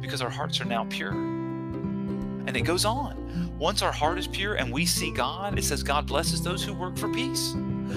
because 0.00 0.22
our 0.22 0.30
hearts 0.30 0.60
are 0.60 0.64
now 0.64 0.86
pure. 0.88 1.10
And 1.10 2.56
it 2.56 2.62
goes 2.62 2.84
on. 2.84 3.56
Once 3.58 3.82
our 3.82 3.92
heart 3.92 4.18
is 4.18 4.26
pure 4.26 4.54
and 4.54 4.72
we 4.72 4.86
see 4.86 5.10
God, 5.10 5.58
it 5.58 5.64
says 5.64 5.82
God 5.82 6.06
blesses 6.06 6.42
those 6.42 6.62
who 6.62 6.72
work 6.72 6.96
for 6.96 7.12
peace. 7.12 7.54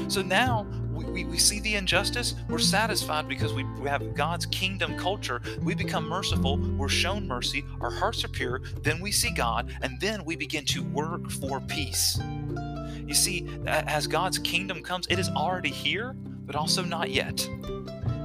So 0.08 0.22
now 0.22 0.66
we, 0.92 1.06
we, 1.06 1.26
we, 1.26 1.38
see 1.38 1.60
the 1.60 1.76
injustice, 1.76 2.36
we're 2.50 2.60
satisfied 2.60 3.28
because 3.28 3.54
we, 3.54 3.64
we 3.64 3.88
have 3.88 4.16
God's 4.16 4.46
kingdom 4.46 4.98
culture. 4.98 5.42
We 5.62 5.76
become 5.76 6.08
merciful, 6.08 6.58
we're 6.58 6.90
shown 6.90 7.28
mercy, 7.28 7.66
our 7.80 7.92
hearts 7.92 8.24
are 8.24 8.30
pure, 8.30 8.62
then 8.82 9.00
we 9.00 9.12
see 9.12 9.32
God, 9.32 9.74
and 9.82 10.00
then 10.00 10.26
we 10.26 10.36
begin 10.36 10.66
to 10.66 10.84
work 10.84 11.30
for 11.30 11.62
peace. 11.62 12.20
You 13.10 13.16
see, 13.16 13.48
as 13.66 14.06
God's 14.06 14.38
kingdom 14.38 14.84
comes, 14.84 15.08
it 15.08 15.18
is 15.18 15.30
already 15.30 15.72
here, 15.72 16.14
but 16.46 16.56
also 16.56 16.84
not 16.84 17.10
yet. 17.10 17.50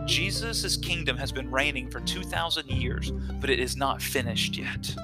Jesus' 0.05 0.77
kingdom 0.77 1.17
has 1.17 1.33
been 1.33 1.51
reigning 1.51 1.91
for 1.91 2.01
2,000 2.01 2.69
years, 2.69 3.11
but 3.41 3.49
it 3.49 3.61
is 3.61 3.79
not 3.79 4.03
finished 4.03 4.59
yet. 4.59 4.95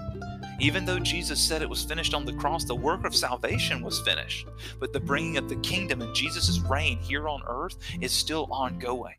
Even 0.61 0.85
though 0.85 0.99
Jesus 0.99 1.41
said 1.41 1.63
it 1.63 1.71
was 1.71 1.83
finished 1.83 2.13
on 2.13 2.27
the 2.27 2.35
cross, 2.35 2.65
the 2.65 2.75
work 2.75 3.07
of 3.07 3.17
salvation 3.17 3.83
was 3.83 4.01
finished. 4.01 4.47
But 4.79 4.93
the 4.93 5.01
bringing 5.01 5.39
of 5.39 5.49
the 5.49 5.57
kingdom 5.57 6.03
and 6.03 6.15
Jesus' 6.15 6.59
reign 6.69 6.99
here 6.99 7.27
on 7.27 7.41
earth 7.49 7.79
is 8.03 8.13
still 8.13 8.49
ongoing. 8.51 9.15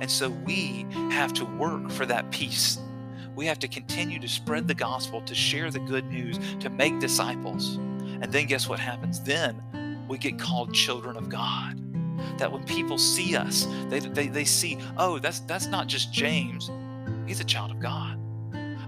And 0.00 0.10
so 0.10 0.30
we 0.30 0.86
have 1.10 1.34
to 1.34 1.44
work 1.44 1.90
for 1.90 2.06
that 2.06 2.30
peace. 2.30 2.78
We 3.36 3.44
have 3.44 3.58
to 3.58 3.68
continue 3.68 4.18
to 4.20 4.28
spread 4.28 4.66
the 4.66 4.74
gospel, 4.74 5.20
to 5.20 5.34
share 5.34 5.70
the 5.70 5.80
good 5.80 6.06
news, 6.06 6.38
to 6.60 6.70
make 6.70 6.98
disciples. 6.98 7.76
And 7.76 8.32
then 8.32 8.46
guess 8.46 8.70
what 8.70 8.78
happens? 8.78 9.20
Then 9.20 9.62
we 10.12 10.18
get 10.18 10.38
called 10.38 10.72
children 10.72 11.16
of 11.16 11.28
God. 11.28 11.78
That 12.38 12.52
when 12.52 12.62
people 12.64 12.98
see 12.98 13.34
us, 13.34 13.66
they, 13.88 13.98
they, 13.98 14.28
they 14.28 14.44
see, 14.44 14.78
oh, 14.96 15.18
that's, 15.18 15.40
that's 15.40 15.66
not 15.66 15.88
just 15.88 16.12
James, 16.12 16.70
he's 17.26 17.40
a 17.40 17.44
child 17.44 17.72
of 17.72 17.80
God 17.80 18.22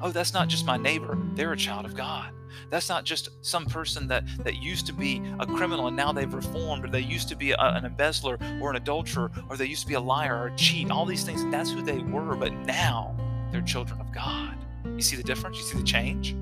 oh, 0.04 0.10
that's 0.10 0.34
not 0.34 0.48
just 0.48 0.66
my 0.66 0.76
neighbor, 0.76 1.18
they're 1.34 1.52
a 1.52 1.56
child 1.56 1.86
of 1.86 1.96
God. 1.96 2.30
That's 2.70 2.88
not 2.88 3.04
just 3.04 3.30
some 3.40 3.64
person 3.64 4.06
that, 4.08 4.24
that 4.44 4.56
used 4.56 4.86
to 4.86 4.92
be 4.92 5.22
a 5.40 5.46
criminal 5.46 5.86
and 5.86 5.96
now 5.96 6.12
they've 6.12 6.32
reformed, 6.32 6.84
or 6.84 6.88
they 6.88 7.00
used 7.00 7.28
to 7.30 7.36
be 7.36 7.52
a, 7.52 7.56
an 7.58 7.84
embezzler 7.84 8.38
or 8.60 8.70
an 8.70 8.76
adulterer, 8.76 9.30
or 9.48 9.56
they 9.56 9.64
used 9.64 9.82
to 9.82 9.88
be 9.88 9.94
a 9.94 10.00
liar 10.00 10.36
or 10.36 10.46
a 10.48 10.56
cheat, 10.56 10.90
all 10.90 11.06
these 11.06 11.24
things. 11.24 11.44
That's 11.50 11.70
who 11.70 11.82
they 11.82 11.98
were, 11.98 12.36
but 12.36 12.52
now 12.52 13.16
they're 13.50 13.62
children 13.62 14.00
of 14.00 14.12
God. 14.12 14.56
You 14.84 15.00
see 15.00 15.16
the 15.16 15.22
difference? 15.22 15.56
You 15.56 15.64
see 15.64 15.78
the 15.78 15.84
change? 15.84 16.32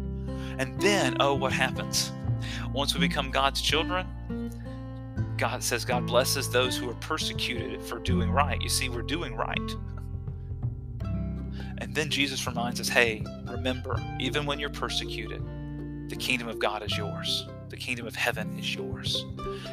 And 0.58 0.78
then, 0.80 1.16
oh, 1.20 1.34
what 1.34 1.52
happens? 1.52 2.10
Once 2.74 2.94
we 2.94 3.00
become 3.00 3.30
God's 3.30 3.62
children, 3.62 4.41
God 5.42 5.60
says 5.60 5.84
God 5.84 6.06
blesses 6.06 6.48
those 6.48 6.76
who 6.76 6.88
are 6.88 6.94
persecuted 6.94 7.82
for 7.82 7.98
doing 7.98 8.30
right. 8.30 8.62
You 8.62 8.68
see, 8.68 8.88
we're 8.88 9.02
doing 9.02 9.34
right. 9.34 9.58
And 11.78 11.92
then 11.92 12.10
Jesus 12.10 12.46
reminds 12.46 12.80
us 12.80 12.88
hey, 12.88 13.24
remember, 13.48 14.00
even 14.20 14.46
when 14.46 14.60
you're 14.60 14.70
persecuted, 14.70 15.42
the 16.08 16.14
kingdom 16.14 16.46
of 16.46 16.60
God 16.60 16.84
is 16.84 16.96
yours. 16.96 17.48
The 17.70 17.76
kingdom 17.76 18.06
of 18.06 18.14
heaven 18.14 18.56
is 18.56 18.72
yours. 18.72 19.26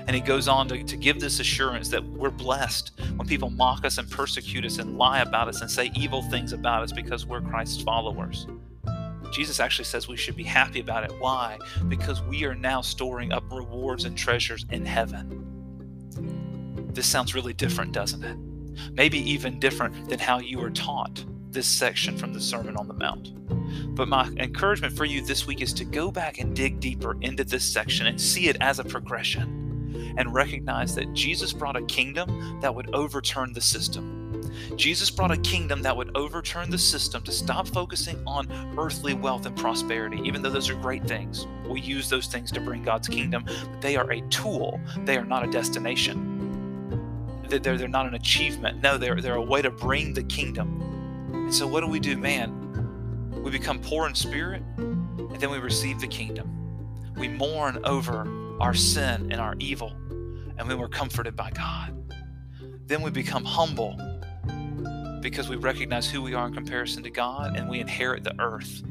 And 0.07 0.15
he 0.15 0.21
goes 0.21 0.47
on 0.47 0.67
to, 0.69 0.83
to 0.83 0.97
give 0.97 1.19
this 1.19 1.39
assurance 1.39 1.89
that 1.89 2.03
we're 2.03 2.31
blessed 2.31 2.99
when 3.17 3.27
people 3.27 3.51
mock 3.51 3.85
us 3.85 3.99
and 3.99 4.09
persecute 4.09 4.65
us 4.65 4.79
and 4.79 4.97
lie 4.97 5.19
about 5.19 5.49
us 5.49 5.61
and 5.61 5.69
say 5.69 5.91
evil 5.93 6.23
things 6.23 6.51
about 6.51 6.81
us 6.81 6.91
because 6.91 7.27
we're 7.27 7.41
Christ's 7.41 7.83
followers. 7.83 8.47
Jesus 9.31 9.59
actually 9.59 9.85
says 9.85 10.07
we 10.07 10.17
should 10.17 10.35
be 10.35 10.41
happy 10.41 10.79
about 10.79 11.03
it. 11.03 11.11
Why? 11.19 11.59
Because 11.89 12.23
we 12.23 12.43
are 12.45 12.55
now 12.55 12.81
storing 12.81 13.31
up 13.31 13.43
rewards 13.51 14.05
and 14.05 14.17
treasures 14.17 14.65
in 14.71 14.83
heaven. 14.83 15.48
This 16.89 17.07
sounds 17.07 17.35
really 17.35 17.53
different, 17.53 17.91
doesn't 17.91 18.23
it? 18.23 18.37
Maybe 18.93 19.19
even 19.19 19.59
different 19.59 20.09
than 20.09 20.19
how 20.19 20.39
you 20.39 20.59
were 20.59 20.71
taught 20.71 21.23
this 21.51 21.67
section 21.67 22.17
from 22.17 22.33
the 22.33 22.41
Sermon 22.41 22.77
on 22.77 22.87
the 22.87 22.93
Mount. 22.93 23.33
But 23.95 24.07
my 24.07 24.27
encouragement 24.37 24.95
for 24.95 25.05
you 25.05 25.21
this 25.21 25.45
week 25.45 25.61
is 25.61 25.73
to 25.73 25.85
go 25.85 26.11
back 26.11 26.39
and 26.39 26.55
dig 26.55 26.79
deeper 26.79 27.17
into 27.21 27.43
this 27.43 27.63
section 27.63 28.07
and 28.07 28.19
see 28.19 28.47
it 28.47 28.57
as 28.61 28.79
a 28.79 28.83
progression 28.83 30.15
and 30.17 30.33
recognize 30.33 30.95
that 30.95 31.13
Jesus 31.13 31.53
brought 31.53 31.75
a 31.75 31.85
kingdom 31.85 32.59
that 32.61 32.73
would 32.73 32.93
overturn 32.93 33.53
the 33.53 33.61
system. 33.61 34.15
Jesus 34.75 35.09
brought 35.09 35.31
a 35.31 35.37
kingdom 35.37 35.81
that 35.81 35.95
would 35.95 36.15
overturn 36.15 36.69
the 36.69 36.77
system 36.77 37.21
to 37.23 37.31
stop 37.31 37.67
focusing 37.67 38.21
on 38.25 38.47
earthly 38.77 39.13
wealth 39.13 39.45
and 39.45 39.55
prosperity, 39.55 40.21
even 40.23 40.41
though 40.41 40.49
those 40.49 40.69
are 40.69 40.75
great 40.75 41.05
things. 41.05 41.47
We 41.67 41.81
use 41.81 42.09
those 42.09 42.27
things 42.27 42.51
to 42.53 42.59
bring 42.59 42.83
God's 42.83 43.07
kingdom, 43.07 43.45
but 43.45 43.81
they 43.81 43.95
are 43.95 44.11
a 44.11 44.21
tool, 44.29 44.79
they 45.05 45.17
are 45.17 45.25
not 45.25 45.47
a 45.47 45.51
destination. 45.51 46.39
They're, 47.49 47.77
they're 47.77 47.87
not 47.87 48.05
an 48.05 48.13
achievement. 48.13 48.83
No, 48.83 48.97
they're, 48.97 49.19
they're 49.19 49.35
a 49.35 49.41
way 49.41 49.61
to 49.61 49.71
bring 49.71 50.13
the 50.13 50.23
kingdom. 50.23 50.81
And 51.33 51.53
so, 51.53 51.65
what 51.65 51.81
do 51.81 51.87
we 51.87 51.99
do, 51.99 52.15
man? 52.15 52.59
We 53.43 53.49
become 53.49 53.79
poor 53.79 54.07
in 54.07 54.13
spirit, 54.13 54.61
and 54.77 55.35
then 55.39 55.49
we 55.49 55.57
receive 55.57 55.99
the 55.99 56.07
kingdom. 56.07 57.13
We 57.17 57.27
mourn 57.27 57.79
over 57.85 58.27
our 58.59 58.73
sin 58.73 59.31
and 59.31 59.41
our 59.41 59.55
evil, 59.59 59.93
and 60.57 60.69
then 60.69 60.77
we're 60.77 60.89
comforted 60.89 61.35
by 61.35 61.51
God. 61.51 61.95
Then 62.85 63.01
we 63.01 63.09
become 63.09 63.43
humble 63.45 63.97
because 65.21 65.49
we 65.49 65.55
recognize 65.55 66.09
who 66.09 66.21
we 66.21 66.33
are 66.33 66.47
in 66.47 66.53
comparison 66.53 67.01
to 67.03 67.09
God, 67.09 67.57
and 67.57 67.67
we 67.67 67.79
inherit 67.79 68.23
the 68.23 68.39
earth 68.39 68.83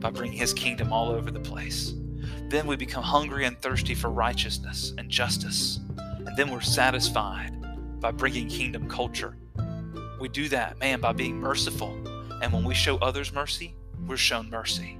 by 0.00 0.10
bringing 0.10 0.36
His 0.36 0.52
kingdom 0.52 0.92
all 0.92 1.08
over 1.08 1.30
the 1.30 1.40
place. 1.40 1.94
Then 2.48 2.66
we 2.66 2.76
become 2.76 3.02
hungry 3.02 3.46
and 3.46 3.60
thirsty 3.62 3.94
for 3.94 4.10
righteousness 4.10 4.92
and 4.98 5.08
justice, 5.08 5.80
and 5.96 6.36
then 6.36 6.50
we're 6.50 6.60
satisfied 6.60 7.55
by 8.06 8.12
bringing 8.12 8.46
kingdom 8.46 8.88
culture 8.88 9.36
we 10.18 10.28
do 10.28 10.48
that, 10.48 10.78
man, 10.78 11.00
by 11.00 11.12
being 11.12 11.40
merciful. 11.40 11.90
And 12.42 12.52
when 12.52 12.64
we 12.64 12.74
show 12.74 12.96
others 12.98 13.32
mercy, 13.32 13.74
we're 14.06 14.16
shown 14.16 14.48
mercy. 14.48 14.98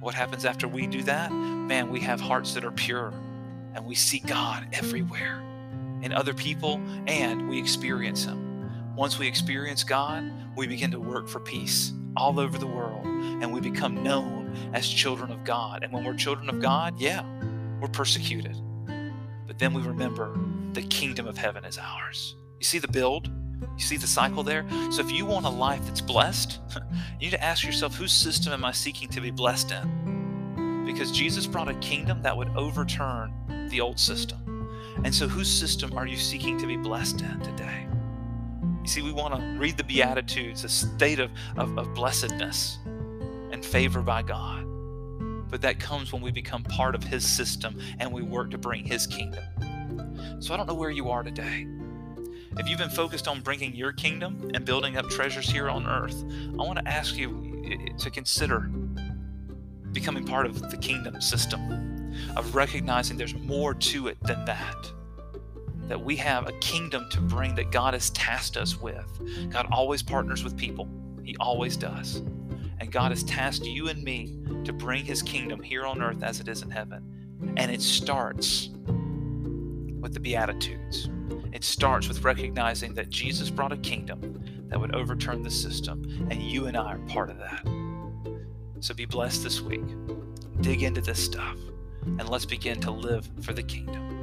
What 0.00 0.14
happens 0.14 0.44
after 0.44 0.66
we 0.66 0.86
do 0.86 1.02
that? 1.02 1.30
Man, 1.30 1.90
we 1.90 2.00
have 2.00 2.20
hearts 2.20 2.54
that 2.54 2.64
are 2.64 2.72
pure 2.72 3.12
and 3.74 3.84
we 3.86 3.94
see 3.94 4.18
God 4.18 4.66
everywhere 4.72 5.40
in 6.02 6.12
other 6.12 6.34
people 6.34 6.80
and 7.06 7.48
we 7.48 7.58
experience 7.58 8.24
Him. 8.24 8.96
Once 8.96 9.18
we 9.18 9.28
experience 9.28 9.84
God, 9.84 10.24
we 10.56 10.66
begin 10.66 10.90
to 10.90 11.00
work 11.00 11.28
for 11.28 11.40
peace 11.40 11.92
all 12.16 12.40
over 12.40 12.58
the 12.58 12.66
world 12.66 13.06
and 13.06 13.52
we 13.52 13.60
become 13.60 14.02
known 14.02 14.52
as 14.72 14.88
children 14.88 15.30
of 15.30 15.44
God. 15.44 15.84
And 15.84 15.92
when 15.92 16.02
we're 16.02 16.14
children 16.14 16.48
of 16.48 16.60
God, 16.60 16.98
yeah, 16.98 17.24
we're 17.80 17.88
persecuted. 17.88 18.56
But 19.46 19.58
then 19.58 19.72
we 19.72 19.82
remember 19.82 20.36
the 20.72 20.82
kingdom 20.82 21.26
of 21.26 21.38
heaven 21.38 21.64
is 21.64 21.78
ours. 21.78 22.34
You 22.58 22.64
see 22.64 22.78
the 22.78 22.88
build? 22.88 23.30
You 23.76 23.84
see 23.84 23.96
the 23.96 24.06
cycle 24.06 24.42
there? 24.42 24.66
So 24.90 25.00
if 25.00 25.12
you 25.12 25.24
want 25.24 25.46
a 25.46 25.50
life 25.50 25.84
that's 25.86 26.00
blessed, 26.00 26.58
you 27.20 27.28
need 27.28 27.30
to 27.30 27.42
ask 27.42 27.64
yourself 27.64 27.94
whose 27.94 28.12
system 28.12 28.52
am 28.52 28.64
I 28.64 28.72
seeking 28.72 29.08
to 29.10 29.20
be 29.20 29.30
blessed 29.30 29.70
in? 29.70 30.84
Because 30.84 31.12
Jesus 31.12 31.46
brought 31.46 31.68
a 31.68 31.74
kingdom 31.74 32.22
that 32.22 32.36
would 32.36 32.48
overturn 32.56 33.32
the 33.70 33.80
old 33.80 33.98
system. 33.98 34.38
And 35.04 35.14
so 35.14 35.28
whose 35.28 35.48
system 35.48 35.96
are 35.96 36.06
you 36.06 36.16
seeking 36.16 36.58
to 36.58 36.66
be 36.66 36.76
blessed 36.76 37.20
in 37.20 37.38
today? 37.40 37.86
You 38.82 38.88
see, 38.88 39.02
we 39.02 39.12
want 39.12 39.34
to 39.34 39.40
read 39.58 39.76
the 39.76 39.84
Beatitudes, 39.84 40.64
a 40.64 40.68
state 40.68 41.20
of, 41.20 41.30
of, 41.56 41.78
of 41.78 41.94
blessedness 41.94 42.78
and 43.52 43.64
favor 43.64 44.02
by 44.02 44.22
God. 44.22 44.64
But 45.50 45.60
that 45.62 45.78
comes 45.78 46.12
when 46.12 46.20
we 46.20 46.32
become 46.32 46.64
part 46.64 46.96
of 46.96 47.04
His 47.04 47.24
system 47.24 47.78
and 48.00 48.12
we 48.12 48.22
work 48.22 48.50
to 48.50 48.58
bring 48.58 48.84
His 48.84 49.06
kingdom. 49.06 49.44
So 50.40 50.52
I 50.52 50.56
don't 50.56 50.66
know 50.66 50.74
where 50.74 50.90
you 50.90 51.10
are 51.10 51.22
today. 51.22 51.66
If 52.58 52.68
you've 52.68 52.78
been 52.78 52.90
focused 52.90 53.28
on 53.28 53.40
bringing 53.40 53.72
your 53.72 53.92
kingdom 53.92 54.50
and 54.52 54.64
building 54.64 54.96
up 54.96 55.08
treasures 55.08 55.48
here 55.48 55.70
on 55.70 55.86
earth, 55.86 56.24
I 56.58 56.62
want 56.64 56.80
to 56.80 56.88
ask 56.88 57.16
you 57.16 57.94
to 57.96 58.10
consider 58.10 58.68
becoming 59.92 60.24
part 60.24 60.44
of 60.44 60.68
the 60.68 60.76
kingdom 60.76 61.20
system, 61.20 62.12
of 62.36 62.56
recognizing 62.56 63.16
there's 63.16 63.36
more 63.36 63.74
to 63.74 64.08
it 64.08 64.20
than 64.22 64.44
that. 64.46 64.92
That 65.86 66.04
we 66.04 66.16
have 66.16 66.48
a 66.48 66.52
kingdom 66.54 67.08
to 67.10 67.20
bring 67.20 67.54
that 67.54 67.70
God 67.70 67.94
has 67.94 68.10
tasked 68.10 68.56
us 68.56 68.76
with. 68.76 69.06
God 69.50 69.68
always 69.70 70.02
partners 70.02 70.42
with 70.42 70.56
people, 70.56 70.88
He 71.22 71.36
always 71.38 71.76
does. 71.76 72.22
And 72.80 72.90
God 72.90 73.12
has 73.12 73.22
tasked 73.22 73.66
you 73.66 73.88
and 73.88 74.02
me 74.02 74.36
to 74.64 74.72
bring 74.72 75.04
His 75.04 75.22
kingdom 75.22 75.62
here 75.62 75.86
on 75.86 76.02
earth 76.02 76.24
as 76.24 76.40
it 76.40 76.48
is 76.48 76.62
in 76.62 76.70
heaven. 76.70 77.54
And 77.56 77.70
it 77.70 77.82
starts 77.82 78.70
with 80.00 80.12
the 80.12 80.20
Beatitudes. 80.20 81.08
It 81.52 81.64
starts 81.64 82.08
with 82.08 82.24
recognizing 82.24 82.94
that 82.94 83.08
Jesus 83.08 83.50
brought 83.50 83.72
a 83.72 83.78
kingdom 83.78 84.42
that 84.68 84.78
would 84.78 84.94
overturn 84.94 85.42
the 85.42 85.50
system, 85.50 86.28
and 86.30 86.42
you 86.42 86.66
and 86.66 86.76
I 86.76 86.92
are 86.94 86.98
part 87.08 87.30
of 87.30 87.38
that. 87.38 87.66
So 88.80 88.94
be 88.94 89.06
blessed 89.06 89.42
this 89.42 89.60
week. 89.60 89.84
Dig 90.60 90.82
into 90.82 91.00
this 91.00 91.22
stuff, 91.24 91.56
and 92.02 92.28
let's 92.28 92.44
begin 92.44 92.80
to 92.80 92.90
live 92.90 93.28
for 93.42 93.52
the 93.52 93.62
kingdom. 93.62 94.17